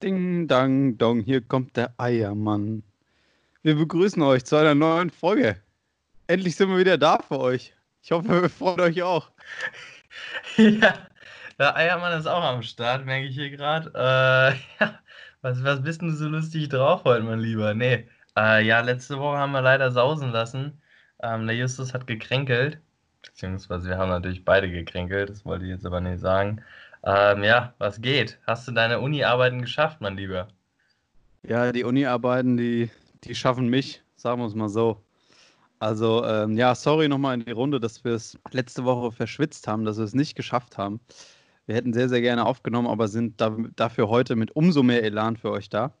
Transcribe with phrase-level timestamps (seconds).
[0.00, 2.84] Ding, dang, dong, hier kommt der Eiermann.
[3.64, 5.60] Wir begrüßen euch zu einer neuen Folge.
[6.28, 7.74] Endlich sind wir wieder da für euch.
[8.00, 9.28] Ich hoffe, wir freuen euch auch.
[10.56, 10.94] ja,
[11.58, 13.88] der Eiermann ist auch am Start, merke ich hier gerade.
[14.80, 14.84] Äh,
[15.42, 17.74] was, was bist du so lustig drauf heute, mein Lieber?
[17.74, 18.06] Nee,
[18.36, 20.80] äh, ja, letzte Woche haben wir leider sausen lassen.
[21.24, 22.78] Ähm, der Justus hat gekränkelt.
[23.22, 26.62] Beziehungsweise wir haben natürlich beide gekränkelt, das wollte ich jetzt aber nicht sagen.
[27.04, 28.38] Ähm, ja, was geht?
[28.46, 30.48] Hast du deine Uni-Arbeiten geschafft, mein Lieber?
[31.42, 32.90] Ja, die Uni-Arbeiten, die,
[33.24, 35.02] die schaffen mich, sagen wir es mal so.
[35.78, 39.84] Also, ähm, ja, sorry nochmal in die Runde, dass wir es letzte Woche verschwitzt haben,
[39.84, 41.00] dass wir es nicht geschafft haben.
[41.66, 45.36] Wir hätten sehr, sehr gerne aufgenommen, aber sind da, dafür heute mit umso mehr Elan
[45.36, 45.92] für euch da.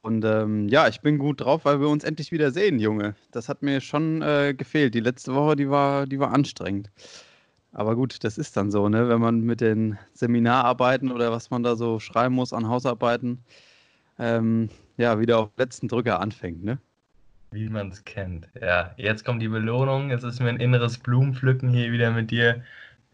[0.00, 3.14] Und ähm, ja, ich bin gut drauf, weil wir uns endlich wieder sehen, Junge.
[3.32, 4.94] Das hat mir schon äh, gefehlt.
[4.94, 6.90] Die letzte Woche, die war, die war anstrengend.
[7.72, 9.08] Aber gut, das ist dann so, ne?
[9.08, 13.44] wenn man mit den Seminararbeiten oder was man da so schreiben muss an Hausarbeiten,
[14.18, 16.64] ähm, ja, wieder auf letzten Drücker anfängt.
[16.64, 16.78] Ne?
[17.50, 18.48] Wie man es kennt.
[18.60, 20.10] Ja, jetzt kommt die Belohnung.
[20.10, 22.62] Jetzt ist mir ein inneres Blumenpflücken hier wieder mit dir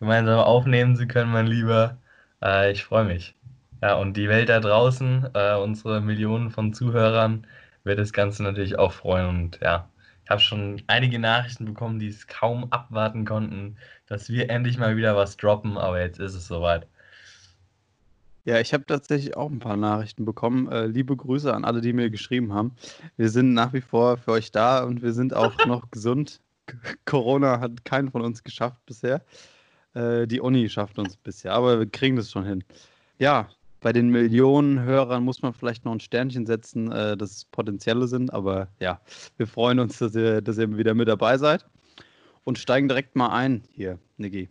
[0.00, 1.98] gemeinsam aufnehmen zu können, mein Lieber.
[2.42, 3.34] Äh, ich freue mich.
[3.82, 7.46] Ja, und die Welt da draußen, äh, unsere Millionen von Zuhörern,
[7.84, 9.28] wird das Ganze natürlich auch freuen.
[9.28, 9.88] Und ja,
[10.24, 14.96] ich habe schon einige Nachrichten bekommen, die es kaum abwarten konnten, dass wir endlich mal
[14.96, 16.86] wieder was droppen, aber jetzt ist es soweit.
[18.46, 20.70] Ja, ich habe tatsächlich auch ein paar Nachrichten bekommen.
[20.70, 22.72] Äh, liebe Grüße an alle, die mir geschrieben haben.
[23.16, 26.40] Wir sind nach wie vor für euch da und wir sind auch noch gesund.
[27.04, 29.22] Corona hat keinen von uns geschafft bisher.
[29.94, 32.64] Äh, die Uni schafft uns bisher, aber wir kriegen das schon hin.
[33.18, 33.48] Ja,
[33.84, 38.08] bei den Millionen Hörern muss man vielleicht noch ein Sternchen setzen, äh, dass es potenzielle
[38.08, 38.32] sind.
[38.32, 38.98] Aber ja,
[39.36, 41.66] wir freuen uns, dass ihr, dass ihr wieder mit dabei seid.
[42.44, 44.48] Und steigen direkt mal ein hier, Niki.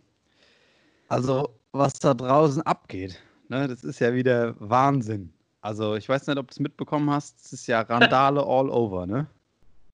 [1.08, 5.32] Also, was da draußen abgeht, ne, das ist ja wieder Wahnsinn.
[5.62, 9.04] Also, ich weiß nicht, ob du es mitbekommen hast, es ist ja Randale all over,
[9.04, 9.26] ne?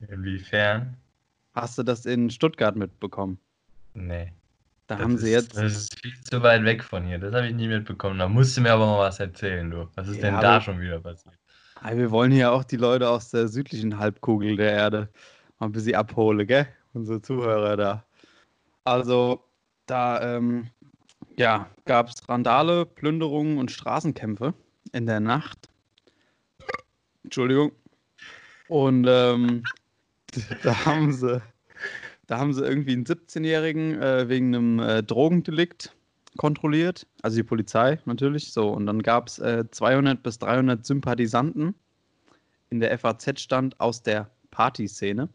[0.07, 0.99] Inwiefern?
[1.55, 3.39] Hast du das in Stuttgart mitbekommen?
[3.95, 4.35] Nee.
[4.91, 5.57] Da das haben sie jetzt.
[5.57, 7.21] Das ist viel zu weit weg von hier.
[7.21, 8.19] Das habe ich nie mitbekommen.
[8.19, 9.89] Da musst du mir aber mal was erzählen, du.
[9.95, 11.37] Was ist ja, denn da schon wieder passiert?
[11.93, 15.09] Wir wollen hier auch die Leute aus der südlichen Halbkugel der Erde
[15.61, 16.67] mal ein bisschen abholen, gell?
[16.93, 18.05] Unsere Zuhörer da.
[18.83, 19.45] Also,
[19.87, 20.67] da ähm,
[21.37, 24.55] ja, gab es Randale, Plünderungen und Straßenkämpfe
[24.91, 25.69] in der Nacht.
[27.23, 27.71] Entschuldigung.
[28.67, 29.63] Und ähm,
[30.65, 31.41] da haben sie
[32.31, 35.97] da haben sie irgendwie einen 17-Jährigen äh, wegen einem äh, Drogendelikt
[36.37, 38.53] kontrolliert, also die Polizei natürlich.
[38.53, 41.75] So, und dann gab es äh, 200 bis 300 Sympathisanten
[42.71, 45.29] in der FAZ stand aus der Partyszene.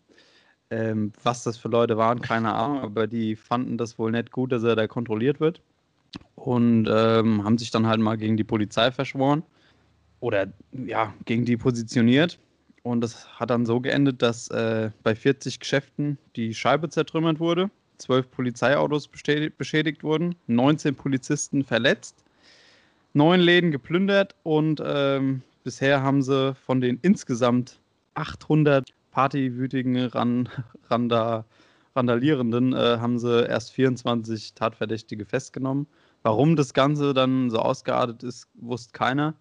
[0.72, 4.52] Ähm, was das für Leute waren, keine Ahnung, aber die fanden das wohl nicht gut,
[4.52, 5.62] dass er da kontrolliert wird.
[6.36, 9.44] Und ähm, haben sich dann halt mal gegen die Polizei verschworen.
[10.22, 12.40] Oder ja, gegen die positioniert.
[12.86, 17.72] Und das hat dann so geendet, dass äh, bei 40 Geschäften die Scheibe zertrümmert wurde,
[17.98, 22.24] 12 Polizeiautos beschädigt wurden, 19 Polizisten verletzt,
[23.14, 27.80] 9 Läden geplündert und ähm, bisher haben sie von den insgesamt
[28.14, 30.48] 800 partywütigen Ran
[30.88, 31.44] Randa
[31.96, 35.88] Randalierenden äh, haben sie erst 24 Tatverdächtige festgenommen.
[36.22, 39.34] Warum das Ganze dann so ausgeartet ist, wusste keiner.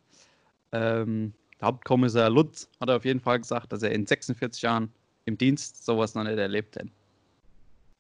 [0.73, 4.93] Ähm, Hauptkommissar Lutz hat auf jeden Fall gesagt, dass er in 46 Jahren
[5.25, 6.87] im Dienst sowas noch nicht erlebt hat.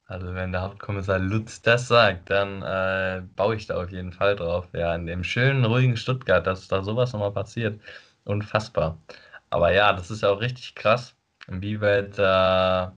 [0.06, 4.36] Also wenn der Hauptkommissar Lutz das sagt, dann äh, baue ich da auf jeden Fall
[4.36, 4.69] drauf.
[4.75, 7.80] Ja, in dem schönen, ruhigen Stuttgart, dass da sowas nochmal passiert.
[8.25, 8.98] Unfassbar.
[9.50, 11.16] Aber ja, das ist ja auch richtig krass,
[11.48, 12.88] inwieweit äh,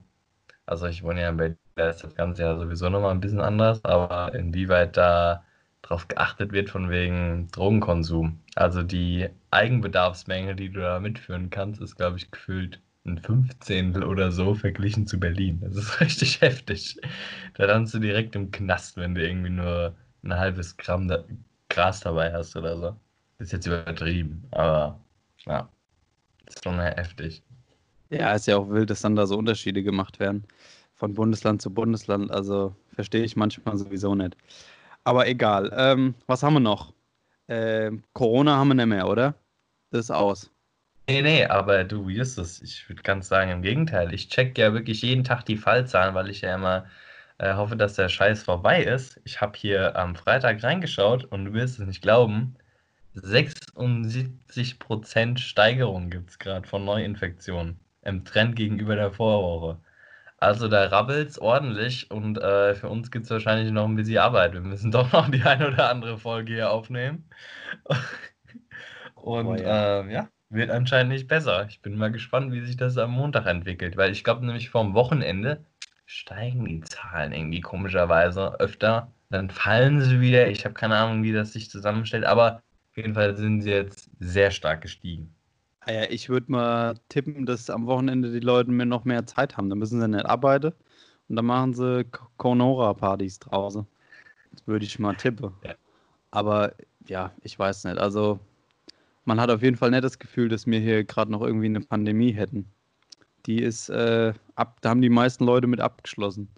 [0.67, 3.41] also ich wohne ja in Berlin, da ist das Ganze ja sowieso nochmal ein bisschen
[3.41, 5.45] anders, aber inwieweit da
[5.81, 8.39] darauf geachtet wird von wegen Drogenkonsum.
[8.55, 14.31] Also die Eigenbedarfsmenge, die du da mitführen kannst, ist, glaube ich, gefühlt ein Fünfzehntel oder
[14.31, 15.61] so verglichen zu Berlin.
[15.61, 16.99] Das ist richtig heftig.
[17.55, 21.23] Da landest du direkt im Knast, wenn du irgendwie nur ein halbes Gramm da
[21.69, 22.95] Gras dabei hast oder so.
[23.39, 24.99] ist jetzt übertrieben, aber
[25.45, 25.69] ja,
[26.47, 27.43] ist schon heftig.
[28.09, 30.45] Ja, ist ja auch wild, dass dann da so Unterschiede gemacht werden
[30.95, 32.31] von Bundesland zu Bundesland.
[32.31, 34.35] Also verstehe ich manchmal sowieso nicht.
[35.07, 35.71] Aber egal.
[35.73, 36.91] Ähm, was haben wir noch?
[37.47, 39.35] Ähm, Corona haben wir nicht mehr, oder?
[39.89, 40.51] Das ist aus.
[41.07, 44.13] Nee, nee, aber du, Justus, ich würde ganz sagen, im Gegenteil.
[44.13, 46.87] Ich check ja wirklich jeden Tag die Fallzahlen, weil ich ja immer
[47.37, 49.21] äh, hoffe, dass der Scheiß vorbei ist.
[49.23, 52.57] Ich habe hier am Freitag reingeschaut und du wirst es nicht glauben.
[53.15, 59.79] 76% Steigerung gibt es gerade von Neuinfektionen im Trend gegenüber der Vorwoche.
[60.39, 64.19] Also da rabbelt es ordentlich und äh, für uns gibt es wahrscheinlich noch ein bisschen
[64.19, 64.53] Arbeit.
[64.53, 67.27] Wir müssen doch noch die eine oder andere Folge hier aufnehmen.
[69.15, 70.01] Und oh, ja.
[70.01, 71.65] Äh, ja, wird anscheinend nicht besser.
[71.69, 74.93] Ich bin mal gespannt, wie sich das am Montag entwickelt, weil ich glaube nämlich vom
[74.93, 75.65] Wochenende
[76.05, 79.11] steigen die Zahlen irgendwie komischerweise öfter.
[79.29, 80.47] Dann fallen sie wieder.
[80.47, 82.61] Ich habe keine Ahnung, wie das sich zusammenstellt, aber
[82.91, 85.35] auf jeden Fall sind sie jetzt sehr stark gestiegen.
[85.87, 89.55] Ah ja, ich würde mal tippen, dass am Wochenende die Leute mir noch mehr Zeit
[89.55, 89.69] haben.
[89.69, 90.73] Dann müssen sie nicht arbeiten
[91.29, 92.05] und dann machen sie
[92.35, 93.87] Conora-Partys draußen.
[94.51, 95.53] Das würde ich mal tippen.
[95.63, 95.75] Ja.
[96.29, 96.73] Aber
[97.07, 97.99] ja, ich weiß nicht.
[97.99, 98.37] Also
[99.23, 101.79] man hat auf jeden Fall nicht das Gefühl, dass wir hier gerade noch irgendwie eine
[101.79, 102.69] Pandemie hätten.
[103.45, 106.49] Die ist äh, ab, da haben die meisten Leute mit abgeschlossen.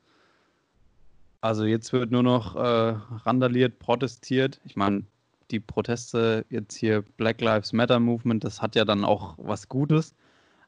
[1.39, 4.59] Also jetzt wird nur noch äh, randaliert, protestiert.
[4.65, 5.03] Ich meine,
[5.51, 10.15] die Proteste jetzt hier Black Lives Matter Movement, das hat ja dann auch was Gutes.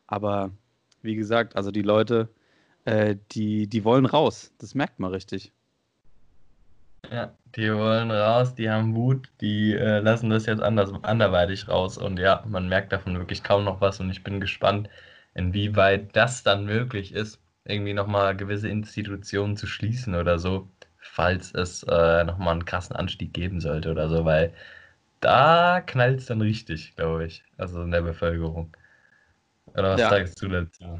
[0.07, 0.51] Aber
[1.01, 2.29] wie gesagt, also die Leute,
[2.85, 4.51] äh, die, die wollen raus.
[4.57, 5.51] Das merkt man richtig.
[7.11, 11.97] Ja, die wollen raus, die haben Wut, die äh, lassen das jetzt anders, anderweitig raus.
[11.97, 13.99] Und ja, man merkt davon wirklich kaum noch was.
[13.99, 14.89] Und ich bin gespannt,
[15.33, 20.67] inwieweit das dann möglich ist, irgendwie nochmal gewisse Institutionen zu schließen oder so,
[21.01, 24.53] falls es äh, nochmal einen krassen Anstieg geben sollte oder so, weil
[25.19, 27.43] da knallt es dann richtig, glaube ich.
[27.57, 28.75] Also in der Bevölkerung.
[29.73, 30.09] Oder was ja.
[30.09, 30.99] sagst du dazu?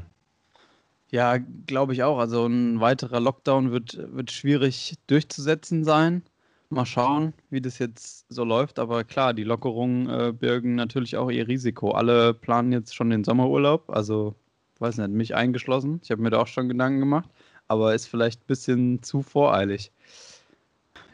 [1.10, 2.18] Ja, glaube ich auch.
[2.18, 6.22] Also ein weiterer Lockdown wird, wird schwierig durchzusetzen sein.
[6.70, 8.78] Mal schauen, wie das jetzt so läuft.
[8.78, 11.90] Aber klar, die Lockerungen äh, birgen natürlich auch ihr Risiko.
[11.90, 13.90] Alle planen jetzt schon den Sommerurlaub.
[13.90, 14.34] Also,
[14.78, 16.00] weiß nicht, mich eingeschlossen.
[16.02, 17.28] Ich habe mir da auch schon Gedanken gemacht.
[17.72, 19.90] Aber ist vielleicht ein bisschen zu voreilig.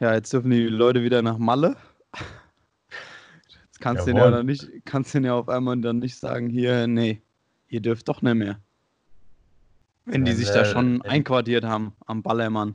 [0.00, 1.76] Ja, jetzt dürfen die Leute wieder nach Malle.
[3.66, 6.88] Jetzt kannst du ja dann nicht, kannst du ja auf einmal dann nicht sagen, hier,
[6.88, 7.22] nee,
[7.69, 8.58] ihr dürft doch nicht mehr.
[10.05, 12.75] Wenn die sich da schon einquartiert haben am Ballermann.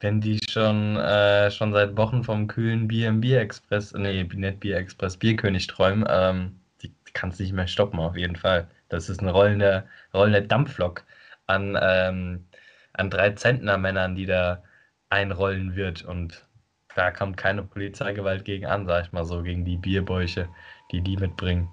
[0.00, 5.18] Wenn die schon, äh, schon seit Wochen vom kühlen Bier im Bierexpress, nee, nicht Bierexpress,
[5.18, 8.68] Bierkönig träumen, ähm, die kannst nicht mehr stoppen, auf jeden Fall.
[8.88, 9.84] Das ist ein rollender,
[10.14, 11.04] rollender Dampflok
[11.46, 12.44] an, ähm,
[12.92, 14.62] an drei Zentner-Männern, die da
[15.08, 16.02] einrollen wird.
[16.02, 16.46] Und
[16.94, 20.48] da kommt keine Polizeigewalt gegen an, sag ich mal so, gegen die Bierbäuche,
[20.90, 21.68] die die mitbringen.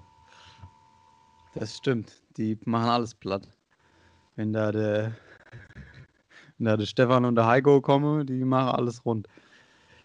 [1.54, 2.12] Das stimmt.
[2.36, 3.48] Die machen alles platt
[4.38, 5.16] wenn da der,
[6.56, 9.26] wenn da der Stefan und der Heiko kommen, die machen alles rund.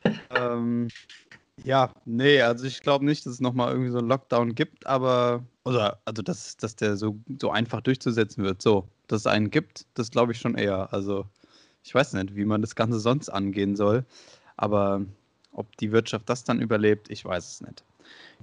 [0.36, 0.88] ähm,
[1.63, 5.45] ja, nee, also ich glaube nicht, dass es nochmal irgendwie so einen Lockdown gibt, aber,
[5.65, 8.62] oder, also dass, dass der so, so einfach durchzusetzen wird.
[8.62, 10.92] So, dass es einen gibt, das glaube ich schon eher.
[10.92, 11.25] Also,
[11.83, 14.06] ich weiß nicht, wie man das Ganze sonst angehen soll,
[14.57, 15.01] aber
[15.51, 17.83] ob die Wirtschaft das dann überlebt, ich weiß es nicht.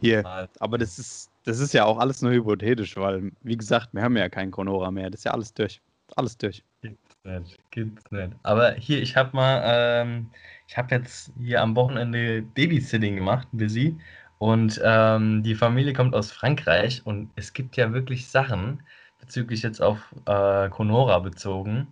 [0.00, 4.02] Hier, aber das ist, das ist ja auch alles nur hypothetisch, weil, wie gesagt, wir
[4.02, 5.10] haben ja keinen Conora mehr.
[5.10, 5.80] Das ist ja alles durch.
[6.16, 6.64] Alles durch.
[6.80, 8.32] Gibt's nicht, gibt's nicht.
[8.42, 10.30] Aber hier, ich habe mal, ähm,
[10.66, 13.96] ich habe jetzt hier am Wochenende Babysitting gemacht, Busy.
[14.38, 18.82] Und ähm, die Familie kommt aus Frankreich und es gibt ja wirklich Sachen,
[19.20, 21.88] bezüglich jetzt auf äh, Conora bezogen.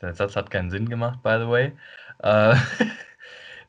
[0.00, 1.72] Der Satz hat keinen Sinn gemacht, by the way.
[2.18, 2.56] Äh,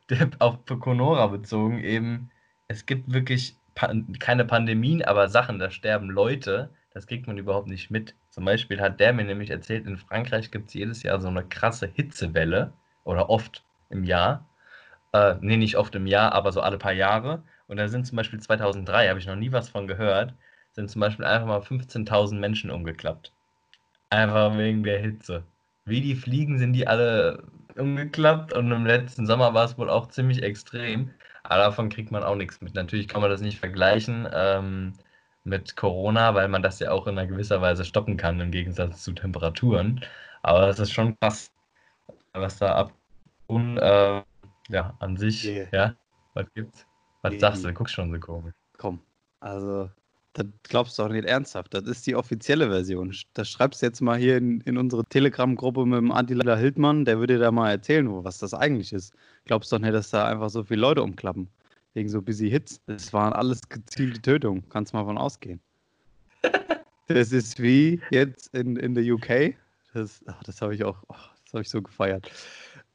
[0.40, 2.32] auf Conora bezogen eben,
[2.68, 7.68] es gibt wirklich pan keine Pandemien, aber Sachen, da sterben Leute, das kriegt man überhaupt
[7.68, 8.16] nicht mit.
[8.30, 11.44] Zum Beispiel hat der mir nämlich erzählt, in Frankreich gibt es jedes Jahr so eine
[11.44, 12.74] krasse Hitzewelle
[13.04, 14.48] oder oft im Jahr.
[15.14, 17.44] Äh, nee, nicht oft im Jahr, aber so alle paar Jahre.
[17.68, 20.34] Und da sind zum Beispiel 2003, habe ich noch nie was von gehört,
[20.74, 23.32] sind zum Beispiel einfach mal 15.000 Menschen umgeklappt.
[24.10, 25.44] Einfach wegen der Hitze.
[25.86, 27.44] Wie die fliegen, sind die alle
[27.76, 31.12] umgeklappt und im letzten Sommer war es wohl auch ziemlich extrem.
[31.44, 32.74] Aber davon kriegt man auch nichts mit.
[32.74, 34.94] Natürlich kann man das nicht vergleichen ähm,
[35.44, 39.04] mit Corona, weil man das ja auch in einer gewisser Weise stoppen kann, im Gegensatz
[39.04, 40.04] zu Temperaturen.
[40.42, 41.52] Aber es ist schon krass,
[42.34, 42.94] was da ab
[43.48, 44.22] und äh,
[44.70, 45.68] ja, an sich, yeah.
[45.72, 45.96] ja,
[46.34, 46.86] was gibt's?
[47.22, 47.40] Was yeah.
[47.42, 47.68] sagst du?
[47.68, 48.54] Du guckst schon so komisch.
[48.78, 49.02] Komm,
[49.42, 49.90] also
[50.34, 51.74] das glaubst du doch nicht ernsthaft.
[51.74, 53.16] Das ist die offizielle Version.
[53.34, 57.06] Das schreibst du jetzt mal hier in, in unsere Telegram-Gruppe mit dem Attila Hildmann.
[57.06, 59.14] Der würde dir da mal erzählen, was das eigentlich ist.
[59.46, 61.48] Glaubst du doch nicht, dass da einfach so viele Leute umklappen?
[61.94, 62.82] Wegen so busy Hits.
[62.88, 64.68] Das waren alles gezielte Tötungen.
[64.70, 65.60] Kannst mal von ausgehen.
[67.08, 69.56] das ist wie jetzt in, in der UK.
[69.94, 72.32] Das, das habe ich auch, oh, das habe ich so gefeiert.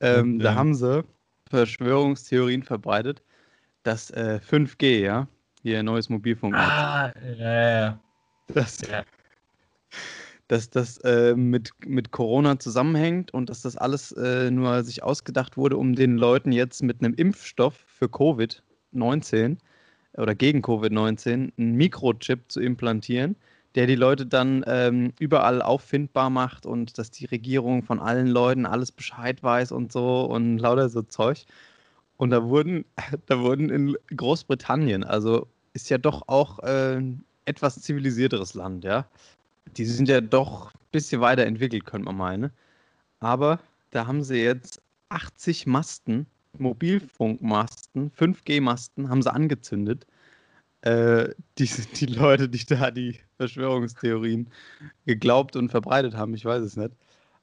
[0.01, 0.45] Ähm, ja.
[0.45, 1.05] Da haben sie
[1.51, 3.23] Verschwörungstheorien verbreitet,
[3.85, 5.29] dass äh, 5G, ja,
[5.69, 6.63] hier neues Mobilfunknetz.
[6.63, 8.01] Ah, ja, ja.
[8.49, 9.05] Das, ja.
[10.49, 15.57] Dass das äh, mit, mit Corona zusammenhängt und dass das alles äh, nur sich ausgedacht
[15.57, 19.59] wurde, um den Leuten jetzt mit einem Impfstoff für Covid-19
[20.15, 23.37] oder gegen Covid-19 einen Mikrochip zu implantieren,
[23.75, 28.65] der die Leute dann ähm, überall auffindbar macht und dass die Regierung von allen Leuten
[28.67, 31.45] alles Bescheid weiß und so und lauter so Zeug.
[32.17, 32.85] Und da wurden,
[33.27, 39.07] da wurden in Großbritannien, also ist ja doch auch äh, ein etwas zivilisierteres Land, ja.
[39.77, 42.51] Die sind ja doch ein bisschen weiterentwickelt, könnte man meinen.
[43.21, 43.61] Aber
[43.91, 46.27] da haben sie jetzt 80 Masten,
[46.59, 50.07] Mobilfunkmasten, 5G-Masten, haben sie angezündet.
[50.83, 54.51] Äh, die, die Leute, die da die Verschwörungstheorien
[55.07, 56.93] geglaubt und verbreitet haben, ich weiß es nicht.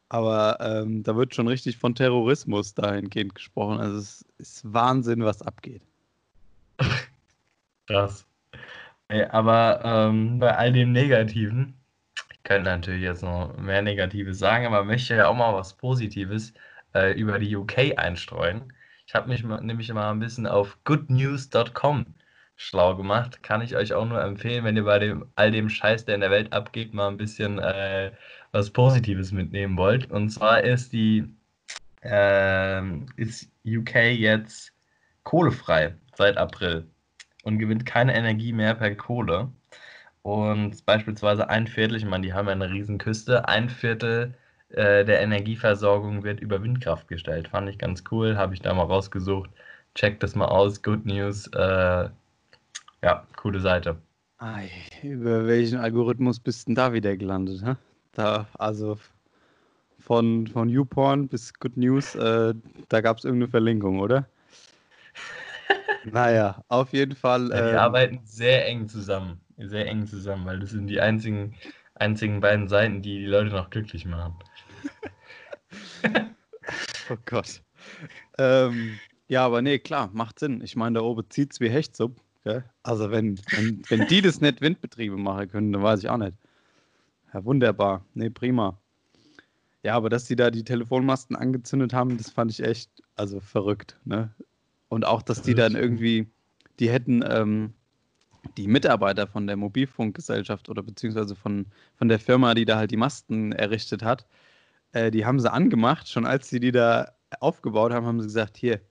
[0.09, 3.79] Aber ähm, da wird schon richtig von Terrorismus dahingehend gesprochen.
[3.79, 5.81] Also es ist Wahnsinn, was abgeht.
[7.87, 8.27] Krass.
[9.09, 11.75] Nee, aber ähm, bei all dem Negativen,
[12.33, 16.53] ich könnte natürlich jetzt noch mehr Negatives sagen, aber möchte ja auch mal was Positives
[16.95, 18.73] äh, über die UK einstreuen.
[19.07, 22.05] Ich habe mich mal, nämlich mal ein bisschen auf goodnews.com
[22.55, 23.43] schlau gemacht.
[23.43, 26.21] Kann ich euch auch nur empfehlen, wenn ihr bei dem, all dem Scheiß, der in
[26.21, 28.11] der Welt abgeht, mal ein bisschen äh,
[28.51, 30.09] was Positives mitnehmen wollt.
[30.11, 31.25] Und zwar ist die
[32.01, 32.81] äh,
[33.17, 34.73] ist UK jetzt
[35.23, 36.87] kohlefrei seit April
[37.45, 39.49] und gewinnt keine Energie mehr per Kohle.
[40.23, 44.33] Und beispielsweise ein Viertel, ich meine, die haben ja eine riesen Küste, ein Viertel
[44.69, 47.47] äh, der Energieversorgung wird über Windkraft gestellt.
[47.49, 49.49] Fand ich ganz cool, habe ich da mal rausgesucht.
[49.93, 51.47] Checkt das mal aus, Good News.
[51.53, 52.09] Äh,
[53.03, 53.97] ja, coole Seite.
[54.39, 54.69] Ei,
[55.03, 57.61] über welchen Algorithmus bist du denn da wieder gelandet?
[57.63, 57.75] Hä?
[58.13, 58.97] Da, also
[59.99, 62.53] von, von YouPorn bis Good News, äh,
[62.89, 64.27] da gab es irgendeine Verlinkung, oder?
[66.11, 67.49] naja, auf jeden Fall.
[67.49, 69.41] Ja, die ähm, arbeiten sehr eng zusammen.
[69.57, 71.55] Sehr eng zusammen, weil das sind die einzigen,
[71.95, 74.35] einzigen beiden Seiten, die die Leute noch glücklich machen.
[77.09, 77.61] oh Gott.
[78.37, 80.61] Ähm, ja, aber nee, klar, macht Sinn.
[80.61, 82.19] Ich meine, da oben zieht es wie Hechtsupp.
[82.43, 82.63] Gell?
[82.83, 86.37] Also wenn, wenn, wenn die das nicht Windbetriebe machen können, dann weiß ich auch nicht.
[87.33, 88.05] Ja, wunderbar.
[88.13, 88.77] Nee, prima.
[89.81, 93.99] Ja, aber dass die da die Telefonmasten angezündet haben, das fand ich echt, also verrückt.
[94.05, 94.31] Ne?
[94.87, 96.27] Und auch, dass die dann irgendwie,
[96.79, 97.73] die hätten ähm,
[98.57, 101.65] die Mitarbeiter von der Mobilfunkgesellschaft oder beziehungsweise von,
[101.95, 104.25] von der Firma, die da halt die Masten errichtet hat,
[104.91, 106.09] äh, die haben sie angemacht.
[106.09, 108.81] Schon als sie die da aufgebaut haben, haben sie gesagt, hier,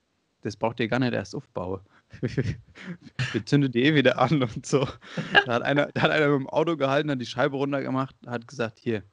[0.41, 1.81] das braucht ihr gar nicht erst aufbauen.
[2.21, 4.87] wir zünden die eh wieder an und so.
[5.45, 8.47] Da hat einer, da hat einer mit dem Auto gehalten, hat die Scheibe runtergemacht, hat
[8.47, 9.03] gesagt, hier,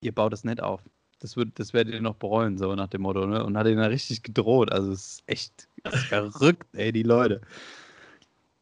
[0.00, 0.82] ihr baut das nicht auf.
[1.20, 3.44] Das, wird, das werdet ihr noch bereuen, so nach dem Motto, ne?
[3.44, 4.72] Und hat ihn da richtig gedroht.
[4.72, 7.42] Also es ist echt ist verrückt, ey, die Leute.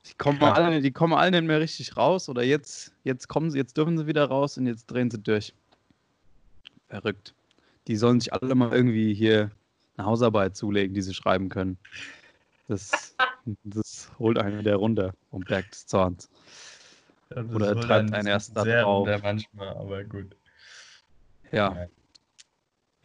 [0.07, 0.53] Die kommen, ja.
[0.53, 3.97] alle, die kommen alle nicht mehr richtig raus oder jetzt, jetzt kommen sie, jetzt dürfen
[3.97, 5.55] sie wieder raus und jetzt drehen sie durch.
[6.89, 7.35] Verrückt.
[7.87, 9.51] Die sollen sich alle mal irgendwie hier
[9.97, 11.79] eine Hausarbeit zulegen, die sie schreiben können.
[12.69, 13.15] Das,
[13.65, 16.29] das holt einen der runter um Berg des Zorns.
[17.35, 19.09] Ja, Oder treibt einen erst da drauf.
[19.23, 20.35] Manchmal, aber gut.
[21.53, 21.75] Ja.
[21.75, 21.87] ja.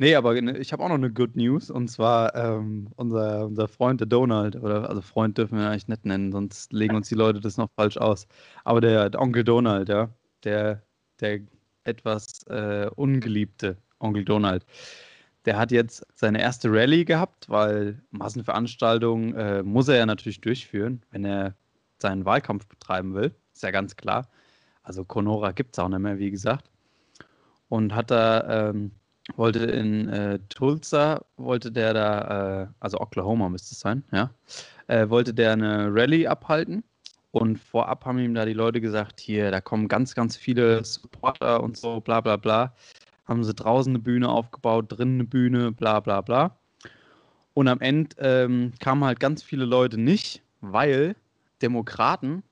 [0.03, 3.69] Nee, aber ne, ich habe auch noch eine Good News und zwar ähm, unser, unser
[3.69, 7.15] Freund, der Donald, oder also Freund dürfen wir eigentlich nicht nennen, sonst legen uns die
[7.15, 8.27] Leute das noch falsch aus.
[8.65, 10.09] Aber der, der Onkel Donald, ja,
[10.43, 10.83] der,
[11.21, 11.39] der
[11.85, 14.65] etwas äh, ungeliebte Onkel Donald,
[15.45, 21.01] der hat jetzt seine erste Rallye gehabt, weil Massenveranstaltungen äh, muss er ja natürlich durchführen,
[21.11, 21.55] wenn er
[21.97, 23.33] seinen Wahlkampf betreiben will.
[23.53, 24.27] Ist ja ganz klar.
[24.81, 26.69] Also Conora gibt es auch nicht mehr, wie gesagt.
[27.69, 28.91] Und hat da, ähm,
[29.35, 34.31] wollte in äh, Tulsa, wollte der da, äh, also Oklahoma müsste es sein, ja,
[34.87, 36.83] äh, wollte der eine Rallye abhalten.
[37.31, 41.63] Und vorab haben ihm da die Leute gesagt, hier, da kommen ganz, ganz viele Supporter
[41.63, 42.73] und so, bla bla bla
[43.25, 46.57] haben sie draußen eine Bühne aufgebaut, drinnen eine Bühne, bla bla bla.
[47.53, 51.15] Und am Ende ähm, kamen halt ganz viele Leute nicht, weil
[51.61, 52.43] Demokraten,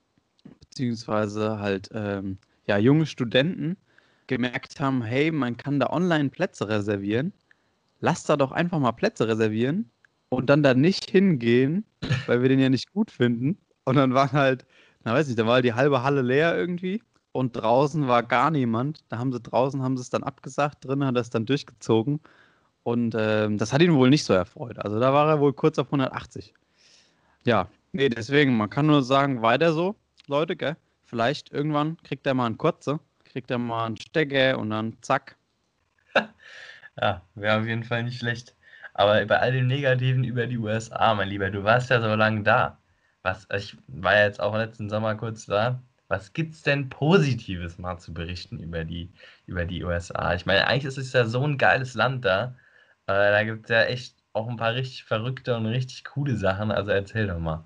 [0.60, 3.76] beziehungsweise halt ähm, ja, junge Studenten
[4.32, 7.34] gemerkt haben, hey, man kann da online Plätze reservieren.
[8.00, 9.90] Lass da doch einfach mal Plätze reservieren
[10.30, 11.84] und dann da nicht hingehen,
[12.26, 13.58] weil wir den ja nicht gut finden.
[13.84, 14.64] Und dann waren halt,
[15.04, 18.50] na weiß nicht, da war halt die halbe Halle leer irgendwie und draußen war gar
[18.50, 19.04] niemand.
[19.10, 22.20] Da haben sie draußen haben sie es dann abgesagt, drinnen hat er es dann durchgezogen
[22.82, 24.78] und ähm, das hat ihn wohl nicht so erfreut.
[24.78, 26.54] Also da war er wohl kurz auf 180.
[27.44, 29.96] Ja, nee, deswegen, man kann nur sagen, weiter so,
[30.26, 30.76] Leute, gell?
[31.04, 33.00] Vielleicht irgendwann kriegt er mal einen Kurze,
[33.32, 35.36] kriegt er mal einen Stecker und dann zack.
[37.00, 38.54] ja, wäre auf jeden Fall nicht schlecht.
[38.94, 42.42] Aber bei all dem Negativen über die USA, mein Lieber, du warst ja so lange
[42.42, 42.78] da.
[43.22, 45.82] Was, ich war ja jetzt auch letzten Sommer kurz da.
[46.08, 49.10] Was gibt es denn Positives mal zu berichten über die,
[49.46, 50.34] über die USA?
[50.34, 52.56] Ich meine, eigentlich ist es ja so ein geiles Land da.
[53.06, 56.70] Äh, da gibt es ja echt auch ein paar richtig verrückte und richtig coole Sachen.
[56.70, 57.64] Also erzähl doch mal.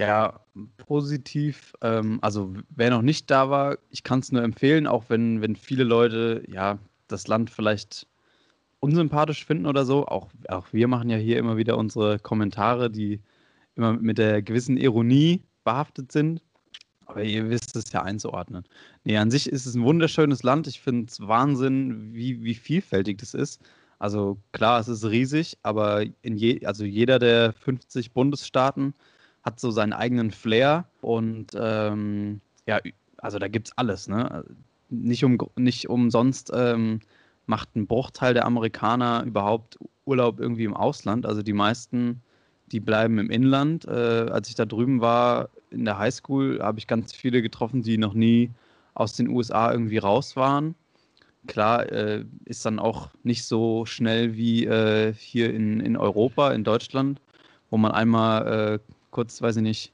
[0.00, 0.40] Ja,
[0.78, 1.74] positiv.
[1.82, 5.56] Ähm, also wer noch nicht da war, ich kann es nur empfehlen, auch wenn, wenn
[5.56, 6.78] viele Leute ja
[7.08, 8.06] das Land vielleicht
[8.80, 10.06] unsympathisch finden oder so.
[10.06, 13.20] Auch, auch wir machen ja hier immer wieder unsere Kommentare, die
[13.74, 16.40] immer mit der gewissen Ironie behaftet sind.
[17.04, 18.64] Aber ihr wisst es ja einzuordnen.
[19.04, 20.66] Nee, an sich ist es ein wunderschönes Land.
[20.66, 23.60] Ich finde es Wahnsinn, wie, wie vielfältig das ist.
[23.98, 28.94] Also klar, es ist riesig, aber in je, also jeder der 50 Bundesstaaten
[29.42, 32.78] hat so seinen eigenen Flair und ähm, ja,
[33.18, 34.08] also da gibt es alles.
[34.08, 34.44] Ne?
[34.88, 37.00] Nicht, um, nicht umsonst ähm,
[37.46, 41.26] macht ein Bruchteil der Amerikaner überhaupt Urlaub irgendwie im Ausland.
[41.26, 42.22] Also die meisten,
[42.72, 43.86] die bleiben im Inland.
[43.86, 47.98] Äh, als ich da drüben war in der Highschool, habe ich ganz viele getroffen, die
[47.98, 48.50] noch nie
[48.94, 50.74] aus den USA irgendwie raus waren.
[51.46, 56.64] Klar, äh, ist dann auch nicht so schnell wie äh, hier in, in Europa, in
[56.64, 57.20] Deutschland,
[57.70, 58.78] wo man einmal äh,
[59.10, 59.92] kurz, weiß ich nicht,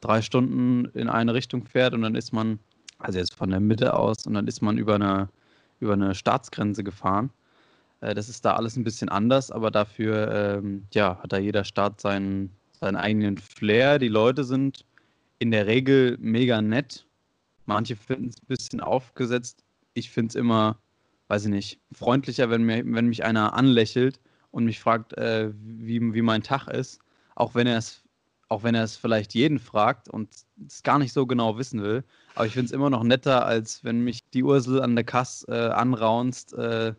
[0.00, 2.58] drei Stunden in eine Richtung fährt und dann ist man,
[2.98, 5.28] also jetzt von der Mitte aus, und dann ist man über eine
[5.80, 7.30] über eine Staatsgrenze gefahren.
[8.00, 11.64] Äh, das ist da alles ein bisschen anders, aber dafür ähm, ja, hat da jeder
[11.64, 13.98] Staat seinen, seinen eigenen Flair.
[13.98, 14.84] Die Leute sind
[15.38, 17.06] in der Regel mega nett.
[17.66, 19.62] Manche finden es ein bisschen aufgesetzt.
[19.94, 20.78] Ich finde es immer,
[21.28, 24.20] weiß ich nicht, freundlicher, wenn, mir, wenn mich einer anlächelt
[24.50, 27.00] und mich fragt, äh, wie, wie mein Tag ist.
[27.34, 28.02] Auch wenn er es
[28.48, 30.28] auch wenn er es vielleicht jeden fragt und
[30.66, 32.04] es gar nicht so genau wissen will.
[32.34, 35.46] Aber ich finde es immer noch netter, als wenn mich die Ursel an der Kasse
[35.48, 36.94] äh, anraunst, äh,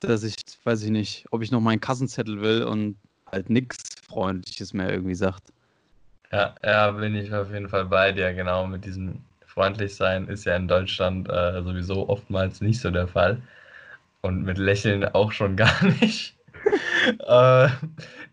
[0.00, 2.96] dass ich, weiß ich nicht, ob ich noch meinen Kassenzettel will und
[3.30, 5.52] halt nichts Freundliches mehr irgendwie sagt.
[6.32, 8.66] Ja, ja, bin ich auf jeden Fall bei dir, genau.
[8.66, 13.40] Mit diesem Freundlichsein ist ja in Deutschland äh, sowieso oftmals nicht so der Fall.
[14.22, 16.36] Und mit Lächeln auch schon gar nicht.
[17.26, 17.68] äh,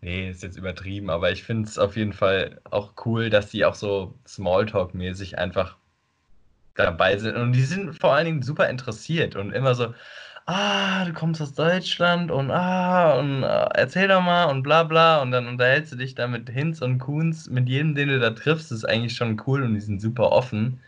[0.03, 3.65] nee, ist jetzt übertrieben, aber ich finde es auf jeden Fall auch cool, dass die
[3.65, 5.77] auch so Smalltalk-mäßig einfach
[6.75, 7.35] dabei sind.
[7.37, 9.93] Und die sind vor allen Dingen super interessiert und immer so,
[10.45, 15.21] ah, du kommst aus Deutschland und ah, und äh, erzähl doch mal und bla bla.
[15.21, 18.31] Und dann unterhältst du dich da mit Hinz und Kuhns, mit jedem, den du da
[18.31, 20.79] triffst, ist eigentlich schon cool und die sind super offen.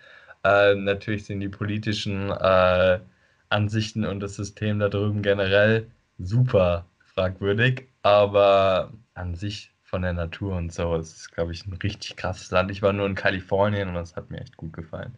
[0.43, 2.99] Äh, natürlich sind die politischen äh,
[3.49, 5.87] Ansichten und das System da drüben generell
[6.19, 11.73] super fragwürdig, aber an sich von der Natur und so, es ist, glaube ich, ein
[11.73, 12.69] richtig krasses Land.
[12.71, 15.15] Ich war nur in Kalifornien und das hat mir echt gut gefallen.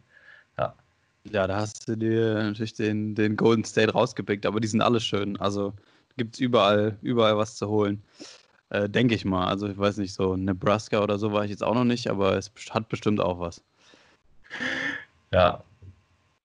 [0.57, 0.75] Ja.
[1.23, 4.99] Ja, da hast du dir natürlich den, den Golden State rausgepickt, aber die sind alle
[4.99, 5.38] schön.
[5.38, 5.73] Also
[6.15, 8.03] gibt es überall, überall was zu holen.
[8.69, 9.47] Äh, Denke ich mal.
[9.47, 12.38] Also ich weiß nicht, so Nebraska oder so war ich jetzt auch noch nicht, aber
[12.38, 13.63] es hat bestimmt auch was.
[15.31, 15.63] Ja.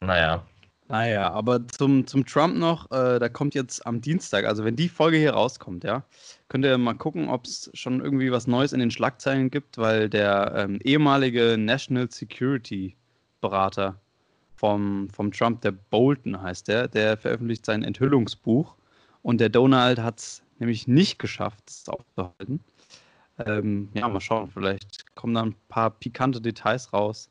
[0.00, 0.44] Naja,
[0.92, 4.90] naja, aber zum, zum Trump noch, äh, da kommt jetzt am Dienstag, also wenn die
[4.90, 6.04] Folge hier rauskommt, ja,
[6.50, 10.10] könnt ihr mal gucken, ob es schon irgendwie was Neues in den Schlagzeilen gibt, weil
[10.10, 12.94] der ähm, ehemalige National Security
[13.40, 13.98] Berater
[14.54, 18.76] vom, vom Trump, der Bolton heißt der, der veröffentlicht sein Enthüllungsbuch
[19.22, 22.60] und der Donald hat es nämlich nicht geschafft, es aufzuhalten.
[23.46, 27.30] Ähm, ja, mal schauen, vielleicht kommen da ein paar pikante Details raus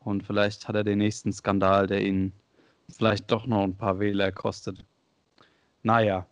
[0.00, 2.32] und vielleicht hat er den nächsten Skandal, der ihn
[2.90, 4.84] vielleicht doch noch ein paar Wähler kostet.
[5.82, 6.26] Naja,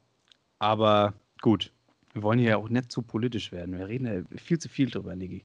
[0.59, 1.71] aber gut.
[2.13, 3.77] Wir wollen hier ja auch nicht zu politisch werden.
[3.77, 5.45] Wir reden ja viel zu viel drüber, Niki.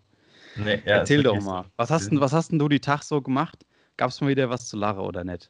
[0.55, 1.65] Nee, ja, Erzähl doch mal.
[1.77, 3.65] Was hast, denn, was hast denn du die Tag so gemacht?
[3.97, 5.49] Gab es mal wieder was zu lachen oder nicht?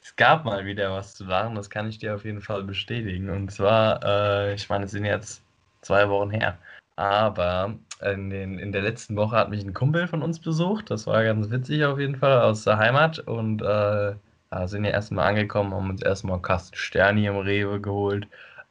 [0.00, 3.30] Es gab mal wieder was zu lachen, das kann ich dir auf jeden Fall bestätigen.
[3.30, 5.42] Und zwar, äh, ich meine, es sind jetzt
[5.80, 6.58] zwei Wochen her.
[6.96, 10.90] Aber in, den, in der letzten Woche hat mich ein Kumpel von uns besucht.
[10.90, 13.18] Das war ganz witzig auf jeden Fall aus der Heimat.
[13.20, 14.14] Und äh,
[14.50, 18.26] äh, sind ja erstmal angekommen, haben uns erstmal einen Kasten Sterni im Rewe geholt.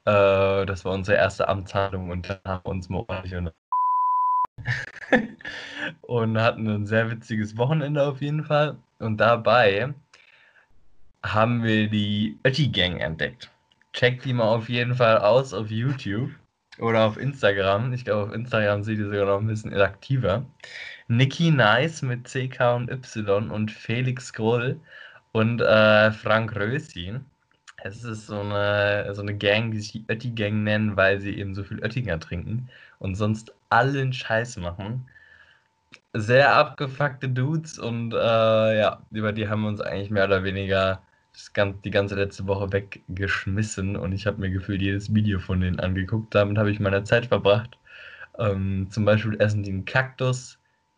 [0.05, 3.33] Äh, das war unsere erste Amtshandlung und dann haben wir uns mal ordentlich
[6.01, 8.77] und hatten ein sehr witziges Wochenende auf jeden Fall.
[8.99, 9.93] Und dabei
[11.23, 13.51] haben wir die Ötti Gang entdeckt.
[13.93, 16.31] Checkt die mal auf jeden Fall aus auf YouTube
[16.79, 17.93] oder auf Instagram.
[17.93, 20.45] Ich glaube, auf Instagram seht ihr sogar noch ein bisschen aktiver.
[21.07, 24.79] Nikki Nice mit CK und Y und Felix Groll
[25.37, 27.13] und äh, Frank Rösi.
[27.83, 31.53] Es ist so eine, so eine Gang, die sich die Ötti-Gang nennen, weil sie eben
[31.53, 32.69] so viel Oettinger trinken
[32.99, 35.07] und sonst allen Scheiß machen.
[36.13, 41.01] Sehr abgefuckte Dudes und äh, ja, über die haben wir uns eigentlich mehr oder weniger
[41.53, 45.79] ganz, die ganze letzte Woche weggeschmissen und ich habe mir gefühlt jedes Video von denen
[45.79, 46.33] angeguckt.
[46.33, 47.77] Damit habe ich meine Zeit verbracht.
[48.39, 50.57] Ähm, zum Beispiel essen die einen Kaktus,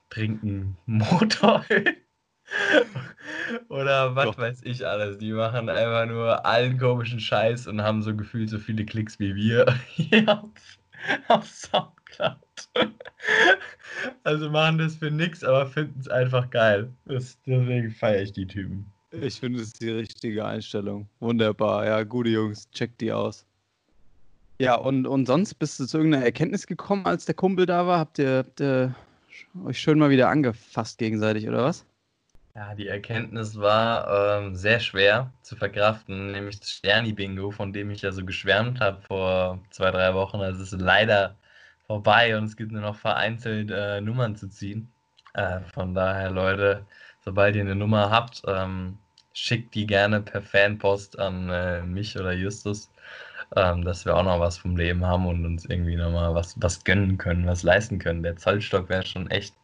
[0.10, 1.98] trinken Motoröl
[3.70, 4.38] oder was Doch.
[4.38, 5.18] weiß ich alles.
[5.18, 9.36] Die machen einfach nur allen komischen Scheiß und haben so gefühlt so viele Klicks wie
[9.36, 10.78] wir hier auf,
[11.28, 12.38] auf Soundcloud.
[14.24, 16.90] Also machen das für nix, aber finden es einfach geil.
[17.06, 18.86] Das, deswegen feiere ich die Typen.
[19.12, 21.10] Ich finde es die richtige Einstellung.
[21.20, 21.86] Wunderbar.
[21.86, 23.46] Ja, gute Jungs, checkt die aus.
[24.60, 28.00] Ja, und, und sonst bist du zu irgendeiner Erkenntnis gekommen, als der Kumpel da war?
[28.00, 28.96] Habt ihr, habt ihr
[29.66, 31.86] euch schön mal wieder angefasst gegenseitig, oder was?
[32.56, 38.02] Ja, die Erkenntnis war ähm, sehr schwer zu verkraften, nämlich das Sterni-Bingo, von dem ich
[38.02, 40.38] ja so geschwärmt habe vor zwei, drei Wochen.
[40.42, 41.38] Also es ist leider
[41.88, 44.92] vorbei und es gibt nur noch vereinzelt äh, Nummern zu ziehen.
[45.34, 46.86] Äh, von daher, Leute,
[47.22, 48.98] sobald ihr eine Nummer habt, ähm,
[49.34, 52.92] schickt die gerne per Fanpost an äh, mich oder Justus,
[53.56, 56.84] ähm, dass wir auch noch was vom Leben haben und uns irgendwie nochmal was, was
[56.84, 58.24] gönnen können, was leisten können.
[58.24, 59.56] Der Zollstock wäre schon echt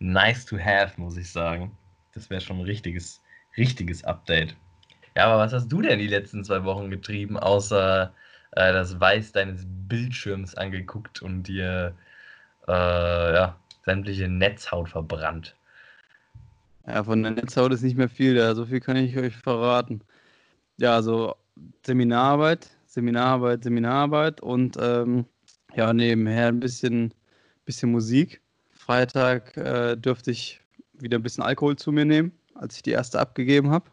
[0.00, 1.78] nice to have, muss ich sagen.
[2.12, 3.22] Das wäre schon ein richtiges,
[3.56, 4.54] richtiges Update.
[5.16, 8.12] Ja, aber was hast du denn die letzten zwei Wochen getrieben, außer
[8.52, 11.94] äh, das Weiß deines Bildschirms angeguckt und dir
[12.68, 12.72] äh,
[13.34, 15.56] ja, sämtliche Netzhaut verbrannt?
[16.86, 20.02] Ja, von der Netzhaut ist nicht mehr viel da, so viel kann ich euch verraten.
[20.78, 21.36] Ja, also
[21.84, 25.26] Seminararbeit, Seminararbeit, Seminararbeit und ähm,
[25.74, 27.14] ja, nebenher ein bisschen,
[27.64, 28.40] bisschen Musik.
[28.70, 30.61] Freitag äh, dürfte ich
[31.02, 33.90] wieder ein bisschen Alkohol zu mir nehmen, als ich die erste abgegeben habe.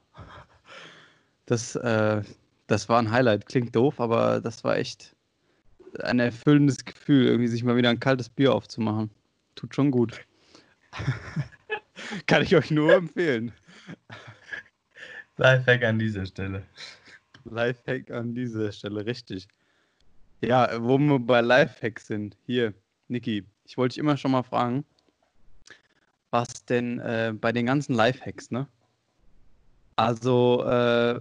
[1.45, 2.21] Das, äh,
[2.67, 3.47] das war ein Highlight.
[3.47, 5.15] Klingt doof, aber das war echt
[6.03, 9.09] ein erfüllendes Gefühl, irgendwie sich mal wieder ein kaltes Bier aufzumachen.
[9.55, 10.19] Tut schon gut.
[12.27, 13.51] Kann ich euch nur empfehlen.
[15.37, 16.63] Lifehack an dieser Stelle.
[17.45, 19.47] Lifehack an dieser Stelle, richtig.
[20.41, 22.37] Ja, wo wir bei Lifehacks sind.
[22.45, 22.73] Hier,
[23.07, 24.85] Niki, ich wollte dich immer schon mal fragen,
[26.69, 28.67] denn äh, bei den ganzen Lifehacks, ne?
[29.95, 31.19] Also, äh,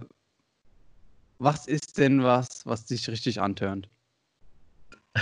[1.39, 3.89] was ist denn was, was dich richtig antörnt?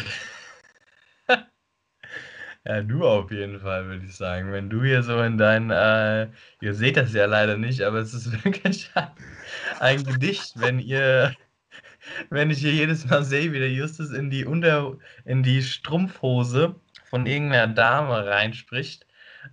[2.67, 4.51] Ja, du auf jeden Fall, würde ich sagen.
[4.51, 6.27] Wenn du hier so in dein, äh,
[6.59, 9.07] ihr seht das ja leider nicht, aber es ist wirklich ein,
[9.79, 11.33] ein Gedicht, wenn ihr,
[12.29, 16.75] wenn ich hier jedes Mal sehe, wie der Justus in die Unter, in die Strumpfhose
[17.05, 19.06] von irgendeiner Dame reinspricht,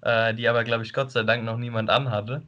[0.05, 2.43] äh, die aber, glaube ich, Gott sei Dank noch niemand anhatte,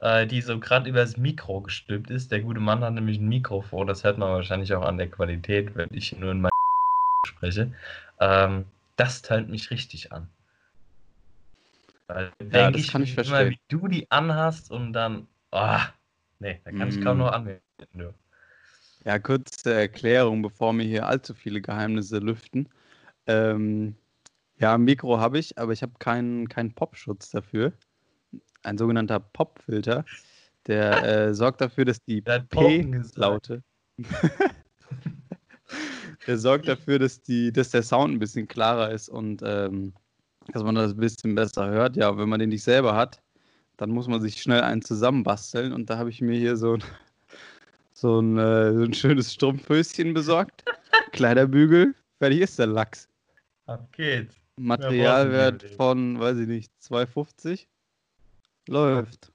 [0.00, 2.30] äh, die so gerade übers Mikro gestülpt ist.
[2.30, 5.74] Der gute Mann hat nämlich ein Mikrofon, das hört man wahrscheinlich auch an der Qualität,
[5.74, 6.50] wenn ich nur in mein
[7.26, 7.72] spreche.
[8.20, 8.66] Ähm,
[8.96, 10.28] das teilt mich richtig an.
[12.08, 13.36] Weil ja, denke ich, kann ich verstehen.
[13.36, 15.78] Immer, wie du die anhast und dann, oh,
[16.40, 16.90] nee, da kann mm.
[16.90, 18.14] ich kaum noch anwenden.
[19.04, 22.68] Ja, kurze Erklärung, bevor wir hier allzu viele Geheimnisse lüften.
[23.26, 23.94] Ähm,
[24.58, 27.72] ja, ein Mikro habe ich, aber ich habe keinen kein Popschutz dafür.
[28.62, 30.04] Ein sogenannter Popfilter,
[30.66, 33.62] der äh, sorgt dafür, dass die P-Laute
[36.26, 39.92] der sorgt dafür, dass, die, dass der Sound ein bisschen klarer ist und ähm,
[40.52, 41.96] dass man das ein bisschen besser hört.
[41.96, 43.20] Ja, wenn man den nicht selber hat,
[43.76, 46.84] dann muss man sich schnell einen zusammenbasteln und da habe ich mir hier so ein,
[47.92, 50.64] so ein, äh, so ein schönes Strumpfhöschen besorgt.
[51.12, 53.08] Kleiderbügel, fertig ist der Lachs.
[53.66, 54.47] Ab geht's.
[54.58, 57.66] Materialwert von, weiß ich nicht, 2,50.
[58.68, 59.32] Läuft.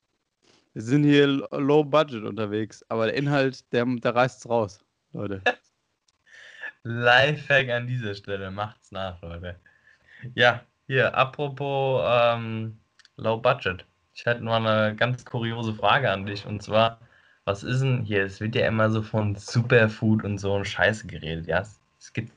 [0.73, 5.41] Wir sind hier low budget unterwegs, aber der Inhalt, der, der reißt's raus, Leute.
[6.83, 8.51] Lifehack an dieser Stelle.
[8.51, 9.59] Macht's nach, Leute.
[10.35, 12.77] Ja, hier, apropos ähm,
[13.17, 13.85] Low Budget.
[14.13, 16.45] Ich hätte nur eine ganz kuriose Frage an dich.
[16.45, 16.99] Und zwar,
[17.45, 18.25] was ist denn hier?
[18.25, 21.47] Es wird ja immer so von Superfood und so ein Scheiße geredet.
[21.47, 21.61] Ja,
[21.99, 22.31] es gibt.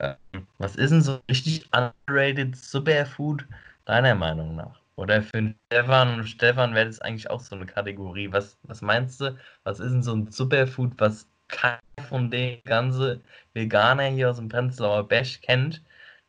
[0.00, 3.46] Ähm, was ist denn so richtig underrated Superfood
[3.84, 4.80] deiner Meinung nach?
[4.96, 8.32] Oder für Stefan Stefan wäre das eigentlich auch so eine Kategorie.
[8.32, 9.36] Was, was meinst du?
[9.64, 13.22] Was ist denn so ein Superfood, was keiner von den ganzen
[13.54, 15.82] Veganer hier aus dem Prenzlauer Berg kennt,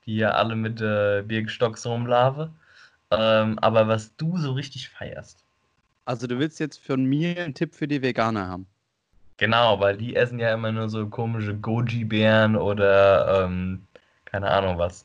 [0.06, 2.56] die ja alle mit äh, Birkenstocks rumlaufen.
[3.12, 5.44] Ähm, aber was du so richtig feierst.
[6.06, 8.68] Also du willst jetzt von mir einen Tipp für die Veganer haben.
[9.40, 13.88] Genau, weil die essen ja immer nur so komische Goji-Beeren oder ähm,
[14.26, 15.04] keine Ahnung was.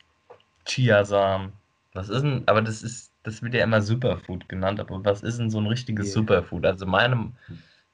[0.66, 1.52] Chiasamen.
[1.92, 5.38] Was ist denn, aber das ist, das wird ja immer Superfood genannt, aber was ist
[5.38, 6.14] denn so ein richtiges yeah.
[6.14, 6.66] Superfood?
[6.66, 7.34] Also meinem,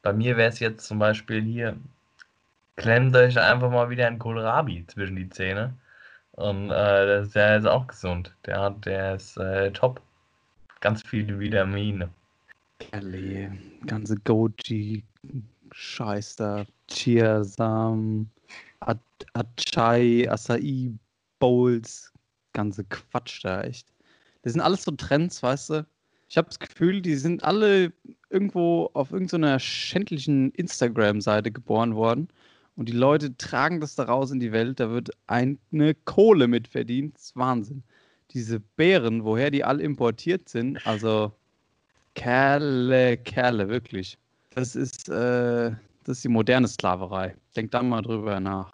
[0.01, 1.77] bei mir wäre es jetzt zum Beispiel hier
[2.77, 5.75] klemmt euch einfach mal wieder ein Kohlrabi zwischen die Zähne.
[6.33, 8.35] Und äh, der ist auch gesund.
[8.47, 10.01] Der, hat, der ist äh, top.
[10.81, 12.09] Ganz viele Vitamine.
[12.79, 13.51] Kelly,
[13.87, 15.05] ganze Goji,
[15.73, 18.31] Scheiß da, Chiasamen,
[18.81, 20.93] Achai, Acai
[21.39, 22.13] Bowls,
[22.53, 23.89] ganze Quatsch da, echt.
[24.43, 25.87] Das sind alles so Trends, weißt du?
[26.29, 27.93] Ich habe das Gefühl, die sind alle
[28.31, 32.29] irgendwo auf irgendeiner schändlichen Instagram-Seite geboren worden
[32.77, 36.69] und die Leute tragen das da raus in die Welt, da wird eine Kohle mit
[36.69, 37.17] verdient.
[37.17, 37.83] Das ist Wahnsinn.
[38.31, 41.33] Diese Beeren, woher die alle importiert sind, also
[42.15, 44.17] Kerle, Kerle, wirklich.
[44.51, 45.71] Das ist, äh,
[46.05, 47.37] das ist die moderne Sklaverei.
[47.57, 48.73] Denk da mal drüber nach.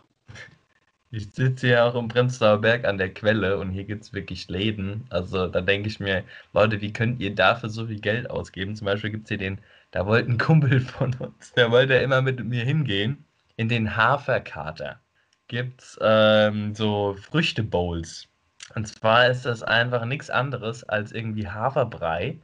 [1.10, 4.48] Ich sitze ja auch im Prenzlauer Berg an der Quelle und hier gibt es wirklich
[4.48, 5.06] Läden.
[5.10, 8.74] Also da denke ich mir, Leute, wie könnt ihr dafür so viel Geld ausgeben?
[8.74, 9.58] Zum Beispiel gibt es hier den,
[9.92, 13.24] da wollte ein Kumpel von uns, der wollte immer mit mir hingehen.
[13.56, 15.00] In den Haferkater
[15.48, 18.28] gibt es ähm, so Früchtebowls.
[18.74, 22.38] Und zwar ist das einfach nichts anderes als irgendwie Haferbrei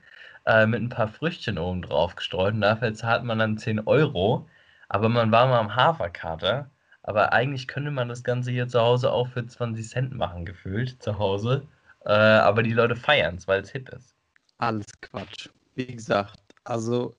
[0.47, 2.55] äh, mit ein paar Früchtchen oben drauf gestreut.
[2.55, 4.49] Und dafür zahlt man dann 10 Euro.
[4.89, 6.71] Aber man war mal am Haferkater
[7.03, 11.03] aber eigentlich könnte man das Ganze hier zu Hause auch für 20 Cent machen, gefühlt,
[11.03, 11.67] zu Hause.
[12.05, 14.15] Äh, aber die Leute feiern es, weil es Hit ist.
[14.59, 15.49] Alles Quatsch.
[15.75, 17.15] Wie gesagt, also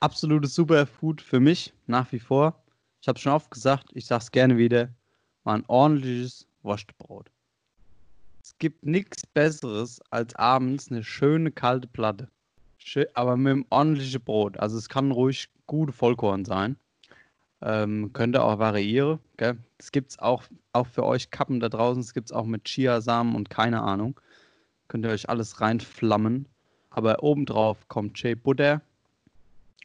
[0.00, 2.62] absolutes Superfood für mich, nach wie vor.
[3.00, 4.88] Ich habe schon oft gesagt, ich sage es gerne wieder,
[5.44, 7.30] war ein ordentliches Wurstbrot.
[8.42, 12.30] Es gibt nichts Besseres als abends eine schöne kalte Platte.
[13.14, 14.58] Aber mit einem ordentlichen Brot.
[14.58, 16.76] Also es kann ruhig gute Vollkorn sein.
[17.62, 19.18] Ähm, könnte auch variieren.
[19.36, 19.56] Gell?
[19.78, 22.00] Das gibt auch, auch für euch Kappen da draußen.
[22.00, 24.20] Es gibt auch mit Chiasamen und keine Ahnung.
[24.88, 26.46] Könnt ihr euch alles reinflammen.
[26.90, 28.80] Aber obendrauf kommt Shea Butter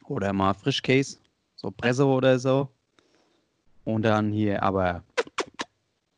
[0.06, 1.18] oder mal Frischkäse,
[1.56, 2.68] so Presse oder so.
[3.84, 5.02] Und dann hier aber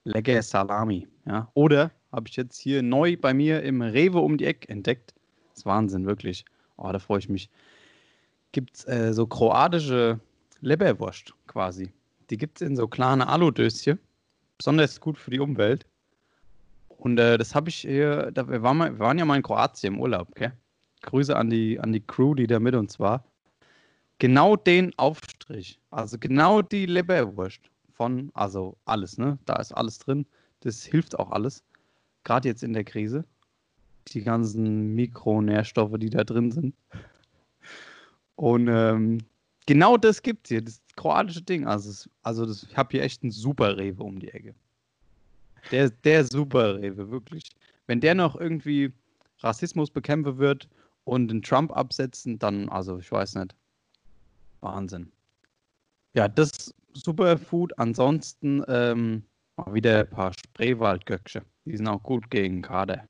[0.04, 1.08] lecker Salami.
[1.26, 1.50] Ja?
[1.54, 5.14] Oder habe ich jetzt hier neu bei mir im Rewe um die Ecke entdeckt.
[5.50, 6.44] Das ist Wahnsinn, wirklich.
[6.76, 7.50] Oh, da freue ich mich.
[8.52, 10.20] Gibt es äh, so kroatische
[10.60, 11.92] Leberwurst quasi.
[12.30, 13.98] Die gibt es in so kleine Aludöschen.
[14.58, 15.86] Besonders gut für die Umwelt.
[16.88, 19.42] Und äh, das habe ich hier, da, wir, waren mal, wir waren ja mal in
[19.42, 20.52] Kroatien im Urlaub, okay?
[21.02, 23.24] Grüße an die, an die Crew, die da mit uns war.
[24.18, 27.60] Genau den Aufstrich, also genau die Leberwurst
[27.92, 29.38] von, also alles, ne?
[29.44, 30.24] Da ist alles drin.
[30.60, 31.62] Das hilft auch alles.
[32.22, 33.24] Gerade jetzt in der Krise.
[34.08, 36.74] Die ganzen Mikronährstoffe, die da drin sind.
[38.36, 39.18] Und ähm,
[39.66, 41.66] Genau das gibt es hier, das kroatische Ding.
[41.66, 44.54] Also, also das, ich habe hier echt einen super Rewe um die Ecke.
[45.70, 47.44] Der, der super Rewe, wirklich.
[47.86, 48.92] Wenn der noch irgendwie
[49.38, 50.68] Rassismus bekämpfen wird
[51.04, 53.54] und den Trump absetzen, dann, also ich weiß nicht.
[54.60, 55.10] Wahnsinn.
[56.14, 57.78] Ja, das Superfood.
[57.78, 59.24] Ansonsten ähm,
[59.56, 61.42] mal wieder ein paar Spreewaldgöckche.
[61.64, 63.08] Die sind auch gut gegen Kader.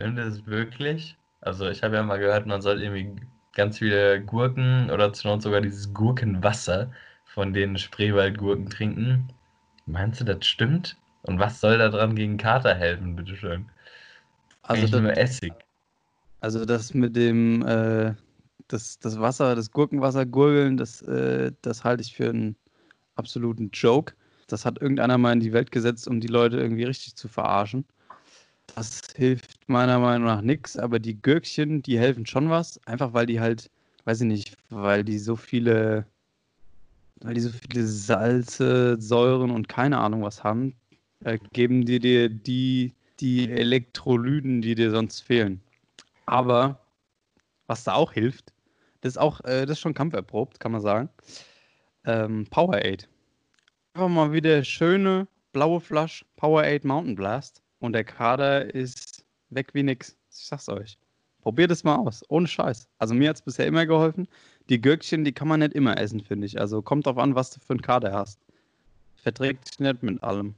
[0.00, 1.18] Stimmt das wirklich?
[1.42, 3.20] Also ich habe ja mal gehört, man soll irgendwie
[3.52, 6.90] ganz viele Gurken oder zur Not sogar dieses Gurkenwasser
[7.26, 9.28] von den Spreewaldgurken trinken.
[9.84, 10.96] Meinst du, das stimmt?
[11.24, 13.68] Und was soll da dran gegen Kater helfen, bitteschön?
[14.62, 15.52] Also das, nur Essig.
[16.40, 18.14] Also das mit dem äh,
[18.68, 22.56] das, das Wasser, das Gurkenwasser gurgeln, das, äh, das halte ich für einen
[23.16, 24.14] absoluten Joke.
[24.46, 27.84] Das hat irgendeiner mal in die Welt gesetzt, um die Leute irgendwie richtig zu verarschen.
[28.74, 33.26] Das hilft meiner Meinung nach nichts, aber die Gürkchen, die helfen schon was, einfach weil
[33.26, 33.70] die halt,
[34.04, 36.06] weiß ich nicht, weil die so viele,
[37.20, 40.74] weil die so viele Salze, Säuren und keine Ahnung was haben,
[41.24, 45.60] äh, geben die dir die, die Elektrolyten, die dir sonst fehlen.
[46.26, 46.80] Aber
[47.66, 48.52] was da auch hilft,
[49.00, 51.08] das ist auch, äh, das ist schon kampferprobt, kann man sagen.
[52.04, 53.04] Ähm, Powerade.
[53.94, 59.82] Einfach mal wieder schöne blaue Flasche Powerade Mountain Blast und der Kader ist weg wie
[59.82, 60.16] nix.
[60.30, 60.96] Ich sag's euch.
[61.42, 62.22] Probiert es mal aus.
[62.28, 62.88] Ohne Scheiß.
[62.98, 64.28] Also mir hat es bisher immer geholfen.
[64.68, 66.60] Die Gürkchen, die kann man nicht immer essen, finde ich.
[66.60, 68.38] Also kommt drauf an, was du für einen Kader hast.
[69.16, 70.54] Verträgt sich nicht mit allem.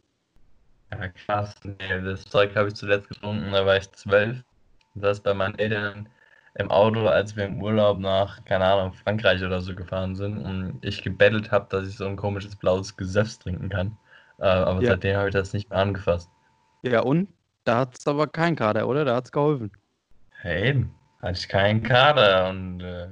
[0.90, 1.54] Ja, krass.
[1.64, 4.42] Nee, das Zeug habe ich zuletzt getrunken, da war ich zwölf.
[4.94, 6.08] Das bei meinen Eltern
[6.54, 10.78] im Auto, als wir im Urlaub nach, keine Ahnung, Frankreich oder so gefahren sind und
[10.82, 13.96] ich gebettelt habe, dass ich so ein komisches blaues Gesöff trinken kann.
[14.38, 14.90] Äh, aber ja.
[14.90, 16.28] seitdem habe ich das nicht mehr angefasst.
[16.82, 17.28] Ja, und?
[17.64, 19.04] Da hat es aber keinen Kader, oder?
[19.04, 19.70] Da hat es geholfen.
[20.40, 20.84] Hey,
[21.20, 23.08] hatte ich keinen Kader und äh,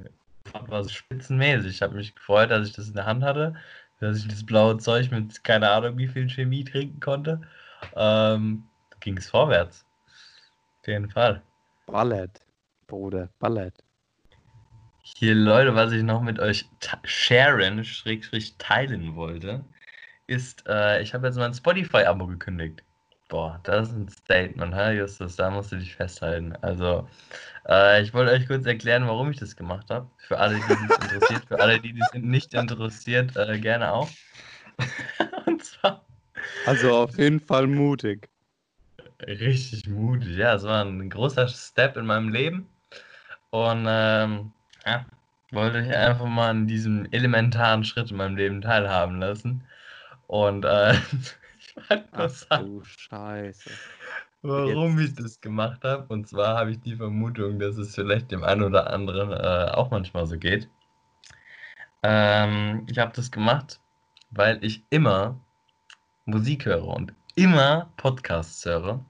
[0.67, 1.75] war spitzenmäßig.
[1.75, 3.55] Ich habe mich gefreut, dass ich das in der Hand hatte,
[4.01, 7.41] dass ich das blaue Zeug mit keine Ahnung wie viel Chemie trinken konnte.
[7.95, 8.63] Ähm,
[8.99, 9.85] ging es vorwärts.
[10.81, 11.41] Auf jeden Fall.
[11.85, 12.45] Ballett,
[12.87, 13.75] Bruder, Ballett.
[15.03, 16.69] Hier, Leute, was ich noch mit euch
[17.03, 19.63] sharen, schrägstrich teilen wollte,
[20.27, 22.83] ist, äh, ich habe jetzt mein Spotify-Abo gekündigt.
[23.31, 26.53] Boah, das ist ein Statement, hä, Justus, da musst du dich festhalten.
[26.61, 27.07] Also,
[27.65, 30.05] äh, ich wollte euch kurz erklären, warum ich das gemacht habe.
[30.17, 34.09] Für alle, die es interessiert, für alle, die es nicht interessiert, äh, gerne auch.
[35.45, 36.05] Und zwar.
[36.65, 38.27] Also auf jeden Fall mutig.
[39.21, 42.67] Richtig mutig, ja, es war ein großer Step in meinem Leben.
[43.51, 44.51] Und ähm,
[44.85, 45.05] ja,
[45.51, 49.63] wollte ich einfach mal an diesem elementaren Schritt in meinem Leben teilhaben lassen.
[50.27, 50.95] Und äh,
[52.11, 53.71] Ach du Scheiße.
[54.41, 55.19] Warum Jetzt.
[55.19, 56.05] ich das gemacht habe.
[56.07, 59.91] Und zwar habe ich die Vermutung, dass es vielleicht dem einen oder anderen äh, auch
[59.91, 60.67] manchmal so geht.
[62.03, 63.79] Ähm, ich habe das gemacht,
[64.31, 65.39] weil ich immer
[66.25, 69.03] Musik höre und immer Podcasts höre.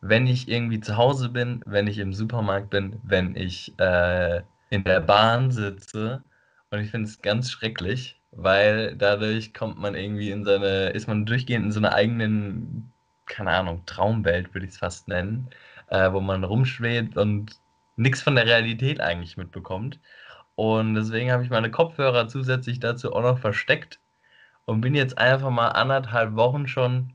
[0.00, 4.84] Wenn ich irgendwie zu Hause bin, wenn ich im Supermarkt bin, wenn ich äh, in
[4.84, 6.22] der Bahn sitze.
[6.70, 11.26] Und ich finde es ganz schrecklich, weil dadurch kommt man irgendwie in seine, ist man
[11.26, 12.92] durchgehend in so einer eigenen,
[13.26, 15.48] keine Ahnung, Traumwelt, würde ich es fast nennen,
[15.88, 17.56] äh, wo man rumschwebt und
[17.96, 20.00] nichts von der Realität eigentlich mitbekommt.
[20.54, 24.00] Und deswegen habe ich meine Kopfhörer zusätzlich dazu auch noch versteckt
[24.66, 27.12] und bin jetzt einfach mal anderthalb Wochen schon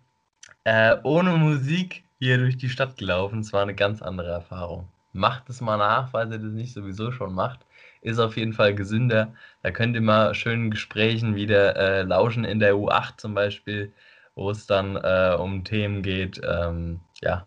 [0.64, 3.40] äh, ohne Musik hier durch die Stadt gelaufen.
[3.40, 4.88] Es war eine ganz andere Erfahrung.
[5.14, 7.66] Macht es mal nach, falls ihr das nicht sowieso schon macht.
[8.02, 9.34] Ist auf jeden Fall gesünder.
[9.64, 13.94] Da könnt ihr mal schönen Gesprächen wieder äh, lauschen in der U8 zum Beispiel,
[14.36, 17.46] wo es dann äh, um Themen geht, ähm, ja,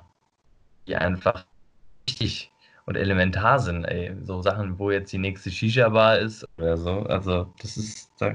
[0.86, 1.44] die einfach
[2.06, 2.52] wichtig
[2.86, 3.84] und elementar sind.
[3.84, 4.16] Ey.
[4.22, 7.00] So Sachen, wo jetzt die nächste Shisha-Bar ist oder so.
[7.04, 8.32] Also, das ist, da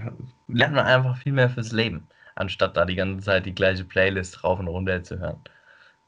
[0.47, 4.43] lernt man einfach viel mehr fürs Leben, anstatt da die ganze Zeit die gleiche Playlist
[4.43, 5.41] rauf und runter zu hören.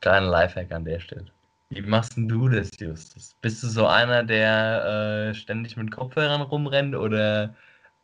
[0.02, 1.32] Kleiner Lifehack an der Stelle.
[1.72, 3.34] Wie machst denn du das, Justus?
[3.40, 7.56] Bist du so einer, der äh, ständig mit Kopfhörern rumrennt oder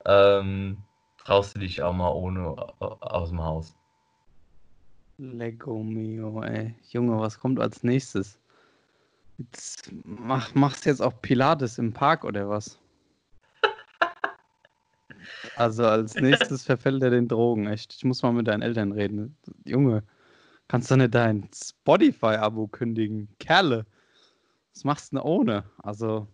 [0.06, 0.78] ähm,
[1.18, 3.76] traust du dich auch mal ohne aus dem Haus?
[5.18, 6.76] Lego mio, ey.
[6.92, 8.40] Junge, was kommt als nächstes?
[9.38, 12.80] Jetzt mach, machst du jetzt auch Pilates im Park oder was?
[15.56, 17.94] Also als nächstes verfällt er den Drogen, echt.
[17.94, 19.36] Ich muss mal mit deinen Eltern reden.
[19.66, 20.04] Junge,
[20.68, 23.30] kannst du nicht dein Spotify-Abo kündigen?
[23.40, 23.86] Kerle,
[24.74, 25.64] was machst du denn ohne?
[25.82, 26.28] Also,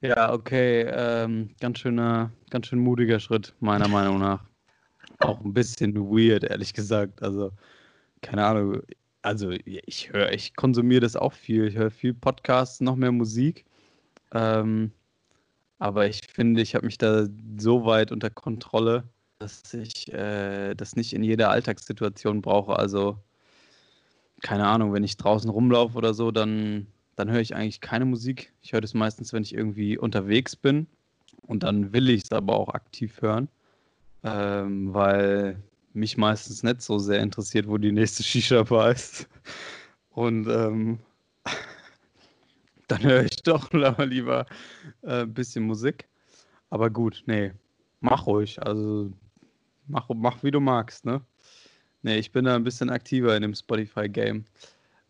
[0.00, 4.44] ja, okay, ähm, ganz schöner, ganz schön mutiger Schritt, meiner Meinung nach.
[5.18, 7.22] Auch ein bisschen weird, ehrlich gesagt.
[7.22, 7.52] Also,
[8.22, 8.82] keine Ahnung,
[9.22, 11.66] also ich höre, ich konsumiere das auch viel.
[11.66, 13.64] Ich höre viel Podcasts, noch mehr Musik.
[14.32, 14.92] Ähm,
[15.78, 17.26] aber ich finde, ich habe mich da
[17.58, 19.04] so weit unter Kontrolle,
[19.38, 22.76] dass ich äh, das nicht in jeder Alltagssituation brauche.
[22.76, 23.18] Also,
[24.42, 28.52] keine Ahnung, wenn ich draußen rumlaufe oder so, dann, dann höre ich eigentlich keine Musik.
[28.62, 30.86] Ich höre das meistens, wenn ich irgendwie unterwegs bin.
[31.46, 33.48] Und dann will ich es aber auch aktiv hören.
[34.22, 39.28] Ähm, weil mich meistens nicht so sehr interessiert, wo die nächste Shisha-Bar ist.
[40.10, 40.98] Und ähm,
[42.88, 44.46] dann höre ich doch lieber
[45.02, 46.08] äh, ein bisschen Musik.
[46.68, 47.52] Aber gut, nee,
[48.00, 48.62] mach ruhig.
[48.62, 49.12] Also
[49.86, 51.22] mach, mach wie du magst, ne?
[52.06, 54.44] Nee, ich bin da ein bisschen aktiver in dem Spotify-Game.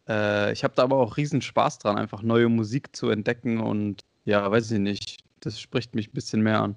[0.09, 4.02] Äh, ich habe da aber auch riesen Spaß dran, einfach neue Musik zu entdecken und
[4.24, 5.22] ja, weiß ich nicht.
[5.40, 6.76] Das spricht mich ein bisschen mehr an.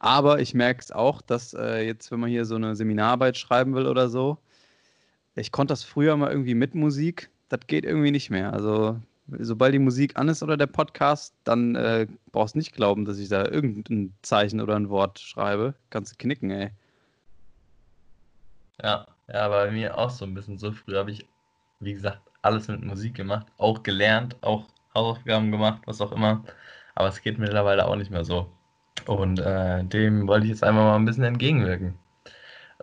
[0.00, 3.76] Aber ich merke es auch, dass äh, jetzt, wenn man hier so eine Seminararbeit schreiben
[3.76, 4.38] will oder so,
[5.36, 8.52] ich konnte das früher mal irgendwie mit Musik, das geht irgendwie nicht mehr.
[8.52, 9.00] Also,
[9.38, 13.18] sobald die Musik an ist oder der Podcast, dann äh, brauchst du nicht glauben, dass
[13.20, 15.76] ich da irgendein Zeichen oder ein Wort schreibe.
[15.90, 16.72] Kannst du knicken, ey.
[18.82, 20.72] Ja, ja, bei mir auch so ein bisschen so.
[20.72, 21.28] Früher habe ich,
[21.80, 26.44] wie gesagt, alles mit Musik gemacht, auch gelernt, auch Hausaufgaben gemacht, was auch immer.
[26.94, 28.50] Aber es geht mittlerweile auch nicht mehr so.
[29.06, 31.98] Und äh, dem wollte ich jetzt einfach mal ein bisschen entgegenwirken.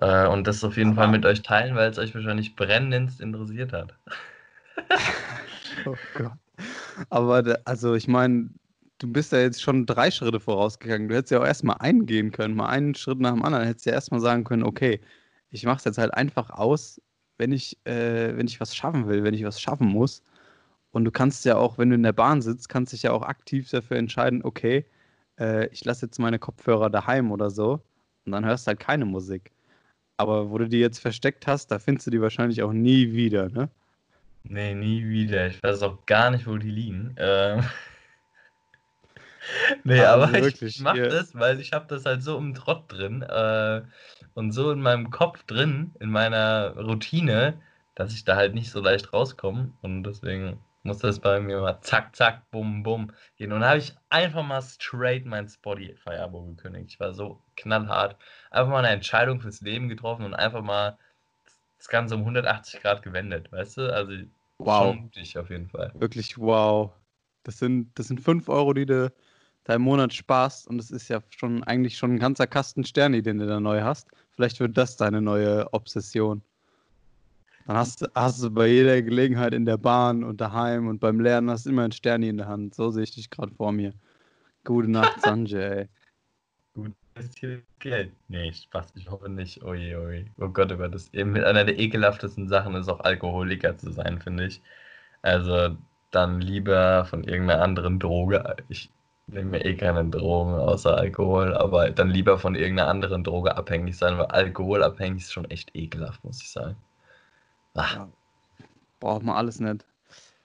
[0.01, 3.21] Äh, und das auf jeden Aber Fall mit euch teilen, weil es euch wahrscheinlich brennendst
[3.21, 3.95] interessiert hat.
[5.85, 6.33] oh Gott.
[7.09, 8.49] Aber also ich meine,
[8.99, 11.07] du bist ja jetzt schon drei Schritte vorausgegangen.
[11.07, 13.65] Du hättest ja auch erstmal eingehen können, mal einen Schritt nach dem anderen.
[13.65, 15.01] Hättest ja erstmal sagen können, okay,
[15.55, 17.01] ich mache es jetzt halt einfach aus,
[17.37, 20.21] wenn ich, äh, wenn ich was schaffen will, wenn ich was schaffen muss.
[20.91, 23.23] Und du kannst ja auch, wenn du in der Bahn sitzt, kannst dich ja auch
[23.23, 24.85] aktiv dafür entscheiden, okay,
[25.39, 27.81] äh, ich lasse jetzt meine Kopfhörer daheim oder so
[28.25, 29.51] und dann hörst du halt keine Musik.
[30.17, 33.49] Aber wo du die jetzt versteckt hast, da findest du die wahrscheinlich auch nie wieder,
[33.49, 33.69] ne?
[34.43, 35.47] Nee, nie wieder.
[35.47, 37.15] Ich weiß auch gar nicht, wo die liegen.
[37.17, 37.63] Ähm
[39.83, 41.07] nee, also aber wirklich, ich mach ja.
[41.07, 43.81] das, weil ich habe das halt so im Trott drin äh,
[44.33, 47.59] und so in meinem Kopf drin, in meiner Routine,
[47.95, 51.81] dass ich da halt nicht so leicht rauskomme und deswegen muss das bei mir mal
[51.81, 53.51] zack, zack, bum, bum gehen.
[53.51, 56.91] Und dann habe ich einfach mal straight mein Spotify-Abo gekündigt.
[56.91, 58.15] Ich war so knallhart.
[58.51, 60.99] Einfach mal eine Entscheidung fürs Leben getroffen und einfach mal
[61.79, 63.93] das Ganze um 180 Grad gewendet, weißt du?
[63.93, 64.13] Also
[64.59, 64.83] wow.
[64.83, 65.91] schon mutig auf jeden Fall.
[65.95, 66.91] Wirklich wow.
[67.41, 69.11] Das sind, das sind 5 Euro, die du
[69.65, 73.39] deinen Monat sparst und das ist ja schon eigentlich schon ein ganzer Kasten Sterni, den
[73.39, 74.07] du da neu hast.
[74.35, 76.41] Vielleicht wird das deine neue Obsession.
[77.65, 81.49] Dann hast, hast du bei jeder Gelegenheit in der Bahn und daheim und beim Lernen
[81.49, 82.75] hast du immer ein Sterni in der Hand.
[82.75, 83.93] So sehe ich dich gerade vor mir.
[84.63, 85.87] Gute Nacht, Sanjay.
[86.75, 86.93] Gut
[87.79, 88.11] Geld.
[88.27, 89.63] Nee, Spaß, ich hoffe nicht.
[89.63, 90.25] Oje, oje.
[90.37, 94.19] Oh Gott, über das eben mit einer der ekelhaftesten Sachen ist auch Alkoholiker zu sein,
[94.21, 94.61] finde ich.
[95.21, 95.77] Also
[96.11, 98.57] dann lieber von irgendeiner anderen Droge.
[98.67, 98.91] Ich
[99.27, 103.97] nehme mir eh keine Drogen außer Alkohol, aber dann lieber von irgendeiner anderen Droge abhängig
[103.97, 106.75] sein, weil alkoholabhängig ist schon echt ekelhaft, muss ich sagen.
[107.73, 108.07] Ach,
[108.99, 109.85] Braucht man alles nicht.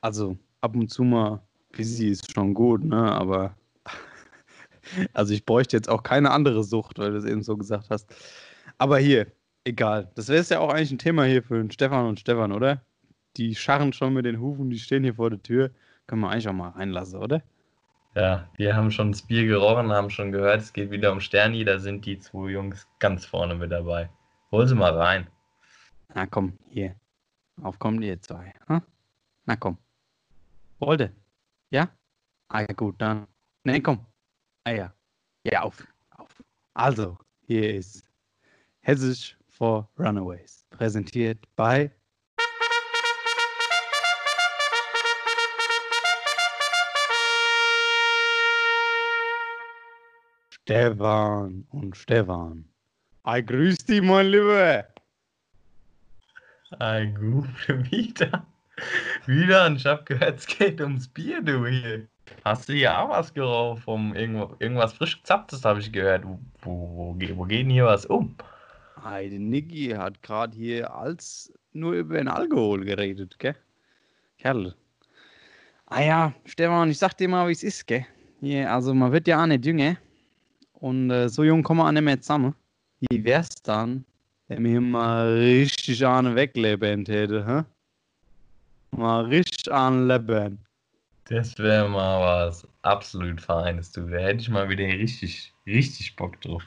[0.00, 1.40] Also ab und zu mal
[1.76, 3.12] busy ist schon gut, ne?
[3.12, 3.56] Aber
[5.12, 8.14] also ich bräuchte jetzt auch keine andere Sucht, weil du es eben so gesagt hast.
[8.78, 9.28] Aber hier,
[9.64, 10.10] egal.
[10.14, 12.82] Das wäre ja auch eigentlich ein Thema hier für den Stefan und Stefan, oder?
[13.36, 15.70] Die scharren schon mit den Hufen, die stehen hier vor der Tür.
[16.06, 17.42] Können wir eigentlich auch mal reinlassen, oder?
[18.14, 21.64] Ja, wir haben schon das Bier gerochen, haben schon gehört, es geht wieder um Sterni,
[21.64, 24.10] da sind die zwei Jungs ganz vorne mit dabei.
[24.50, 25.28] Hol sie mal rein.
[26.14, 26.96] Na komm, hier.
[27.62, 28.52] Auf kommt ihr zwei.
[28.66, 28.82] Hm?
[29.44, 29.78] Na komm.
[30.78, 31.12] Wollte.
[31.70, 31.88] Ja?
[32.48, 33.26] Ah ja, gut, dann.
[33.64, 34.04] Nee, komm.
[34.64, 34.94] Ah ja.
[35.44, 35.86] Ja, auf.
[36.10, 36.42] auf.
[36.74, 38.04] Also, hier ist
[38.80, 40.66] Hessisch for Runaways.
[40.70, 41.92] Präsentiert bei
[50.70, 52.64] Stefan und Stefan.
[53.24, 54.84] Ei, grüß dich, mein Lieber.
[56.78, 58.46] Ein Gute wieder.
[59.26, 62.06] Wieder und ich hab gehört, es geht ums Bier, du hier.
[62.44, 66.22] Hast du hier auch was geraucht vom irgendwo, irgendwas frisch gezapftes, habe ich gehört.
[66.24, 68.36] Wo, wo, wo, wo geht denn hier was um?
[69.02, 73.56] Ei, der Niki hat gerade hier als nur über den Alkohol geredet, gell?
[74.38, 74.76] Kerl.
[75.86, 78.06] Ah ja, Stefan, ich sag dir mal, wie es ist, gell?
[78.38, 79.96] Hier, also man wird ja auch nicht jünger.
[80.80, 82.54] Und äh, so jung kommen wir auch nicht mehr zusammen.
[83.00, 84.04] Wie wär's dann,
[84.48, 87.64] wenn wir mal richtig an wegleben hätte, hä?
[88.96, 90.58] Mal richtig an leben.
[91.26, 94.08] Das wäre mal was absolut Feines, du.
[94.08, 96.64] Da hätte ich mal wieder richtig, richtig Bock drauf.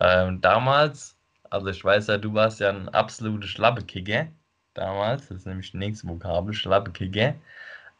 [0.00, 1.16] Ähm, damals,
[1.48, 4.26] also ich weiß ja, du warst ja ein absoluter Schlappekicker.
[4.74, 7.28] Damals, das ist nämlich das nächste Vokabel, Schlappekicker.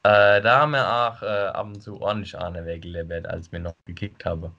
[0.02, 3.74] Äh, da haben wir auch äh, ab und zu ordentlich eine weggelebert, als wir noch
[3.86, 4.52] gekickt haben.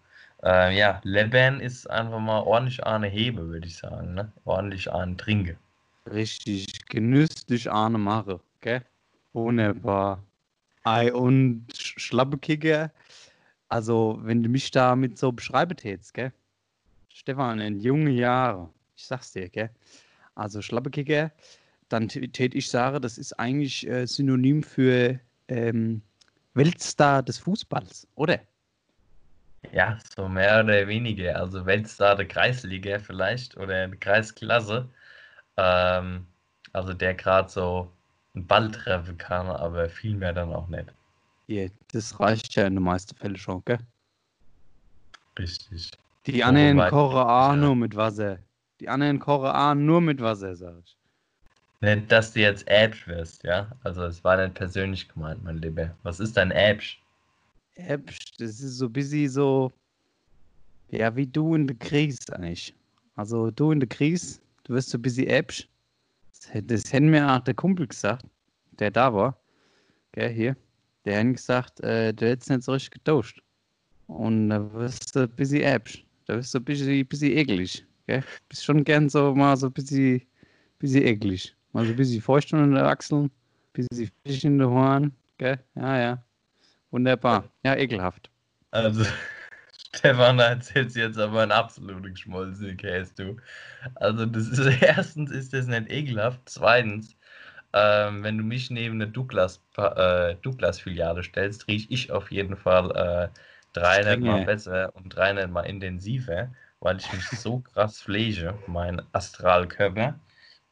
[0.43, 4.13] Äh, ja, Leben ist einfach mal ordentlich eine Hebe, würde ich sagen.
[4.13, 4.31] Ne?
[4.45, 5.57] Ordentlich eine Trinke.
[6.09, 8.83] Richtig genüsslich Ahne mache, gell?
[9.33, 10.23] Wunderbar.
[10.83, 12.91] Ei, und Sch- Schlappekicker,
[13.67, 16.31] also wenn du mich da mit so beschreiben tätst, gell?
[17.09, 19.69] Stefan, in jungen Jahren, ich sag's dir, gell?
[20.35, 21.31] Also Schlappekicker,
[21.89, 26.01] dann tä- tät ich sagen, das ist eigentlich äh, Synonym für ähm,
[26.53, 28.39] Weltstar des Fußballs, oder?
[29.71, 31.35] Ja, so mehr oder weniger.
[31.35, 34.87] Also Weltstar der Kreisliga vielleicht oder der Kreisklasse.
[35.57, 36.25] Ähm,
[36.73, 37.91] also der gerade so
[38.35, 40.93] einen Ball treffen kann, aber viel mehr dann auch nicht.
[41.47, 43.79] Hier, das reicht ja in den meisten Fällen schon, gell?
[45.39, 45.91] Richtig.
[46.25, 47.55] Die anderen kochen auch ja.
[47.55, 48.39] nur mit Wasser.
[48.79, 50.97] Die anderen kochen auch nur mit Wasser, sag ich.
[51.79, 53.71] Nicht, dass du jetzt Äpsch wirst, ja?
[53.83, 55.95] Also es war nicht persönlich gemeint, mein Lieber.
[56.03, 56.99] Was ist dein Äpsch?
[57.77, 59.71] Äpsch, das ist so bisschen so,
[60.89, 62.75] ja, wie du in der Krise eigentlich.
[63.15, 65.67] Also du in der Krise, du wirst so bisschen Äpsch.
[66.31, 68.25] Das, das hätte mir auch der Kumpel gesagt,
[68.79, 69.39] der da war,
[70.11, 70.57] gell, hier.
[71.05, 73.41] Der hat gesagt, äh, der hätt's nicht so richtig getauscht.
[74.07, 76.03] Und da wirst du bisschen Äpsch.
[76.25, 78.23] Da wirst du bisschen, bisschen eklig, gell.
[78.49, 80.21] Bist schon gern so mal so bisschen,
[80.79, 81.55] bisschen eklig.
[81.73, 83.31] Mal so ein bisschen feucht in den Achseln, ein
[83.73, 85.59] bisschen Fisch in den Horn, gell.
[85.75, 86.26] Ja, ja.
[86.91, 87.49] Wunderbar.
[87.63, 88.29] Ja, ekelhaft.
[88.71, 89.03] Also,
[89.95, 90.37] Stefan,
[90.95, 93.37] du jetzt aber einen absoluten geschmolzenen Käse, du.
[93.95, 96.41] Also, das ist erstens ist das nicht ekelhaft.
[96.45, 97.17] Zweitens,
[97.73, 102.91] ähm, wenn du mich neben eine Douglas, äh, Douglas-Filiale stellst, rieche ich auf jeden Fall
[103.33, 103.39] äh,
[103.73, 104.45] 300 Mal Strenge.
[104.45, 110.19] besser und 300 Mal intensiver, weil ich mich so krass pflege, mein Astralkörper.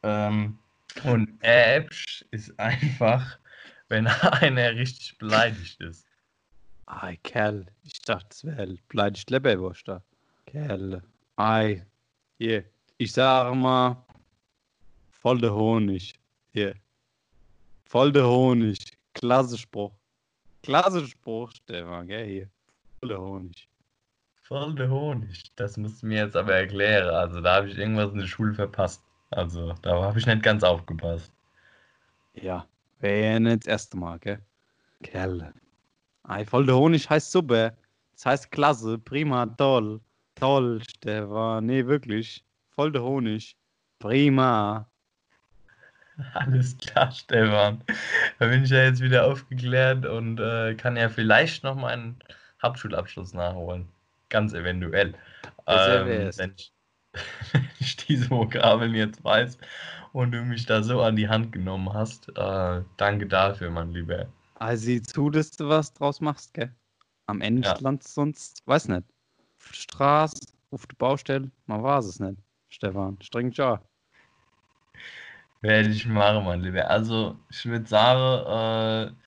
[0.02, 0.58] Ähm,
[1.02, 3.38] und Äpsch ist einfach,
[3.88, 4.06] wenn
[4.42, 6.05] einer richtig beleidigt ist.
[6.86, 7.66] Ei, Kerl.
[7.82, 10.02] Ich dachte, es wäre beleidigt Leberwurst da.
[10.46, 11.02] Kerl.
[11.36, 11.84] Ei.
[12.38, 12.64] Hier.
[12.98, 14.04] Ich sage mal,
[15.10, 16.14] voll der Honig.
[16.52, 16.74] Hier.
[17.84, 18.96] Voll der Honig.
[19.14, 19.92] Klasse Spruch.
[20.62, 22.50] Klasse Spruch, Stefan, gell, hier.
[23.00, 23.68] Voll der Honig.
[24.42, 25.52] Voll der Honig.
[25.56, 27.10] Das musst du mir jetzt aber erklären.
[27.10, 29.02] Also da habe ich irgendwas in der Schule verpasst.
[29.30, 31.32] Also da habe ich nicht ganz aufgepasst.
[32.34, 32.66] Ja.
[33.00, 34.40] Wäre ja nicht das erste Mal, gell?
[35.02, 35.52] Kerl.
[36.28, 37.72] Ei, voll der Honig heißt super.
[38.12, 40.00] Das heißt klasse, prima, toll.
[40.34, 41.66] Toll, Stefan.
[41.66, 42.44] Nee, wirklich.
[42.70, 43.56] Voll der Honig.
[43.98, 44.90] Prima.
[46.34, 47.82] Alles klar, Stefan.
[48.38, 52.18] Da bin ich ja jetzt wieder aufgeklärt und äh, kann ja vielleicht noch meinen
[52.62, 53.88] Hauptschulabschluss nachholen.
[54.28, 55.14] Ganz eventuell.
[55.66, 56.72] Ähm, wenn, ich,
[57.52, 59.58] wenn ich diese Vokabeln jetzt weiß
[60.12, 62.30] und du mich da so an die Hand genommen hast.
[62.36, 64.26] Äh, danke dafür, mein Lieber.
[64.58, 66.74] Also sieh zu, dass du was draus machst, gell?
[67.26, 67.76] Am Ende Ja.
[67.80, 69.04] landest sonst, weiß nicht.
[69.58, 70.40] Auf der Straße,
[70.70, 72.38] auf der Baustelle, man weiß es nicht.
[72.70, 73.82] Stefan, streng ja.
[75.62, 76.88] Werde ich machen, mein Lieber.
[76.90, 79.22] Also, ich würde sagen, äh,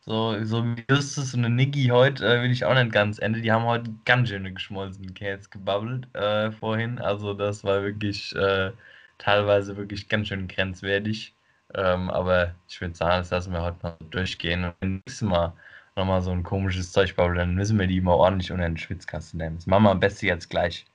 [0.00, 3.42] so, so wie Justus und Niki heute äh, will ich auch nicht ganz enden.
[3.42, 6.98] Die haben heute ganz schöne geschmolzene Käse gebabbelt äh, vorhin.
[7.00, 8.72] Also, das war wirklich äh,
[9.18, 11.33] teilweise wirklich ganz schön grenzwertig.
[11.74, 14.64] Ähm, aber ich würde sagen, das lassen wir heute mal durchgehen.
[14.64, 15.52] Und wenn nächstes Mal
[15.96, 19.38] nochmal so ein komisches Zeug babbeln, dann müssen wir die mal ordentlich unter den Schwitzkasten
[19.38, 19.56] nehmen.
[19.56, 20.86] Das machen wir am besten jetzt gleich.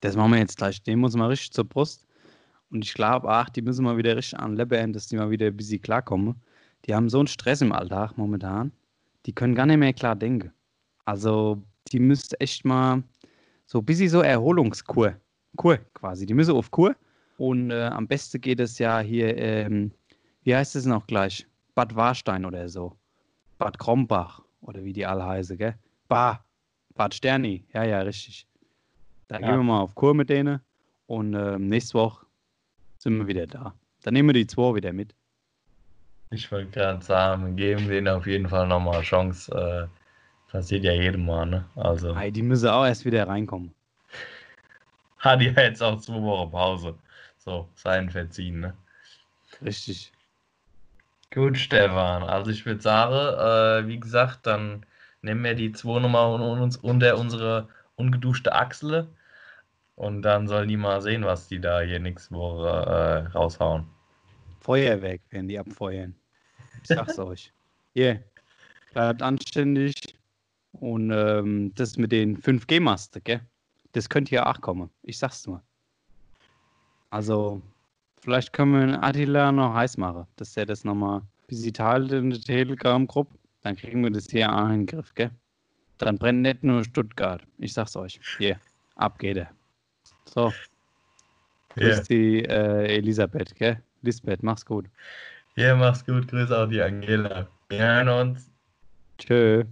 [0.00, 0.82] Das machen wir jetzt gleich.
[0.82, 2.06] Den muss mal richtig zur Brust.
[2.70, 5.56] Und ich glaube, ach, die müssen mal wieder richtig anlebbern, dass die mal wieder ein
[5.56, 6.34] bisschen klarkommen.
[6.84, 8.72] Die haben so einen Stress im Alltag momentan.
[9.26, 10.52] Die können gar nicht mehr klar denken.
[11.04, 13.02] Also, die müsste echt mal
[13.66, 15.16] so ein bisschen so Erholungskur.
[15.56, 16.26] Kur quasi.
[16.26, 16.94] Die müssen auf Kur.
[17.38, 19.92] Und äh, am besten geht es ja hier, ähm,
[20.42, 21.46] wie heißt es noch gleich?
[21.74, 22.96] Bad Warstein oder so.
[23.58, 25.76] Bad Krombach oder wie die alle heißen, gell?
[26.08, 26.44] Bah,
[26.96, 27.64] Bad Sterni.
[27.72, 28.46] Ja, ja, richtig.
[29.28, 29.46] Da ja.
[29.46, 30.60] gehen wir mal auf Kur mit denen.
[31.06, 32.26] Und äh, nächste Woche
[32.98, 33.72] sind wir wieder da.
[34.02, 35.14] Dann nehmen wir die zwei wieder mit.
[36.30, 39.52] Ich wollte gerade sagen, geben denen auf jeden Fall nochmal eine Chance.
[39.52, 41.64] Äh, passiert ja jedem Mal, ne?
[41.76, 42.16] Also.
[42.16, 43.72] Hey, die müssen auch erst wieder reinkommen.
[45.18, 46.98] Hat ja jetzt auch zwei Wochen Pause.
[47.48, 48.74] So, sein Verziehen, ne?
[49.64, 50.12] Richtig.
[51.32, 52.22] Gut, Stefan.
[52.22, 54.84] Also ich würde sagen, äh, wie gesagt, dann
[55.22, 59.08] nehmen wir die zwei Nummer unter unsere ungeduschte Achsel
[59.96, 63.86] und dann sollen die mal sehen, was die da hier nächste Woche äh, raushauen.
[64.60, 66.14] Feuerwerk werden die abfeuern.
[66.82, 67.50] Ich sag's euch.
[67.94, 68.22] Hier,
[68.92, 69.94] bleibt anständig.
[70.72, 73.40] Und ähm, das mit den 5G-Masten, gell?
[73.92, 74.90] Das könnte ja auch kommen.
[75.02, 75.62] Ich sag's nur.
[77.10, 77.62] Also,
[78.20, 81.22] vielleicht können wir Attila noch heiß machen, dass er das nochmal
[81.72, 83.34] teilt in der Telegram-Gruppe.
[83.62, 85.30] Dann kriegen wir das hier auch in den Griff, gell?
[85.98, 87.42] Dann brennt nicht nur Stuttgart.
[87.58, 88.20] Ich sag's euch.
[88.38, 88.60] Hier,
[88.96, 89.50] ab geht er.
[90.26, 90.52] So.
[91.70, 92.02] Grüß yeah.
[92.08, 93.82] die äh, Elisabeth, gell?
[94.02, 94.86] Lisbeth, mach's gut.
[95.56, 96.28] Ja, mach's gut.
[96.28, 97.48] Grüß auch die Angela.
[97.68, 98.50] Wir hören uns.
[99.18, 99.64] Tschö.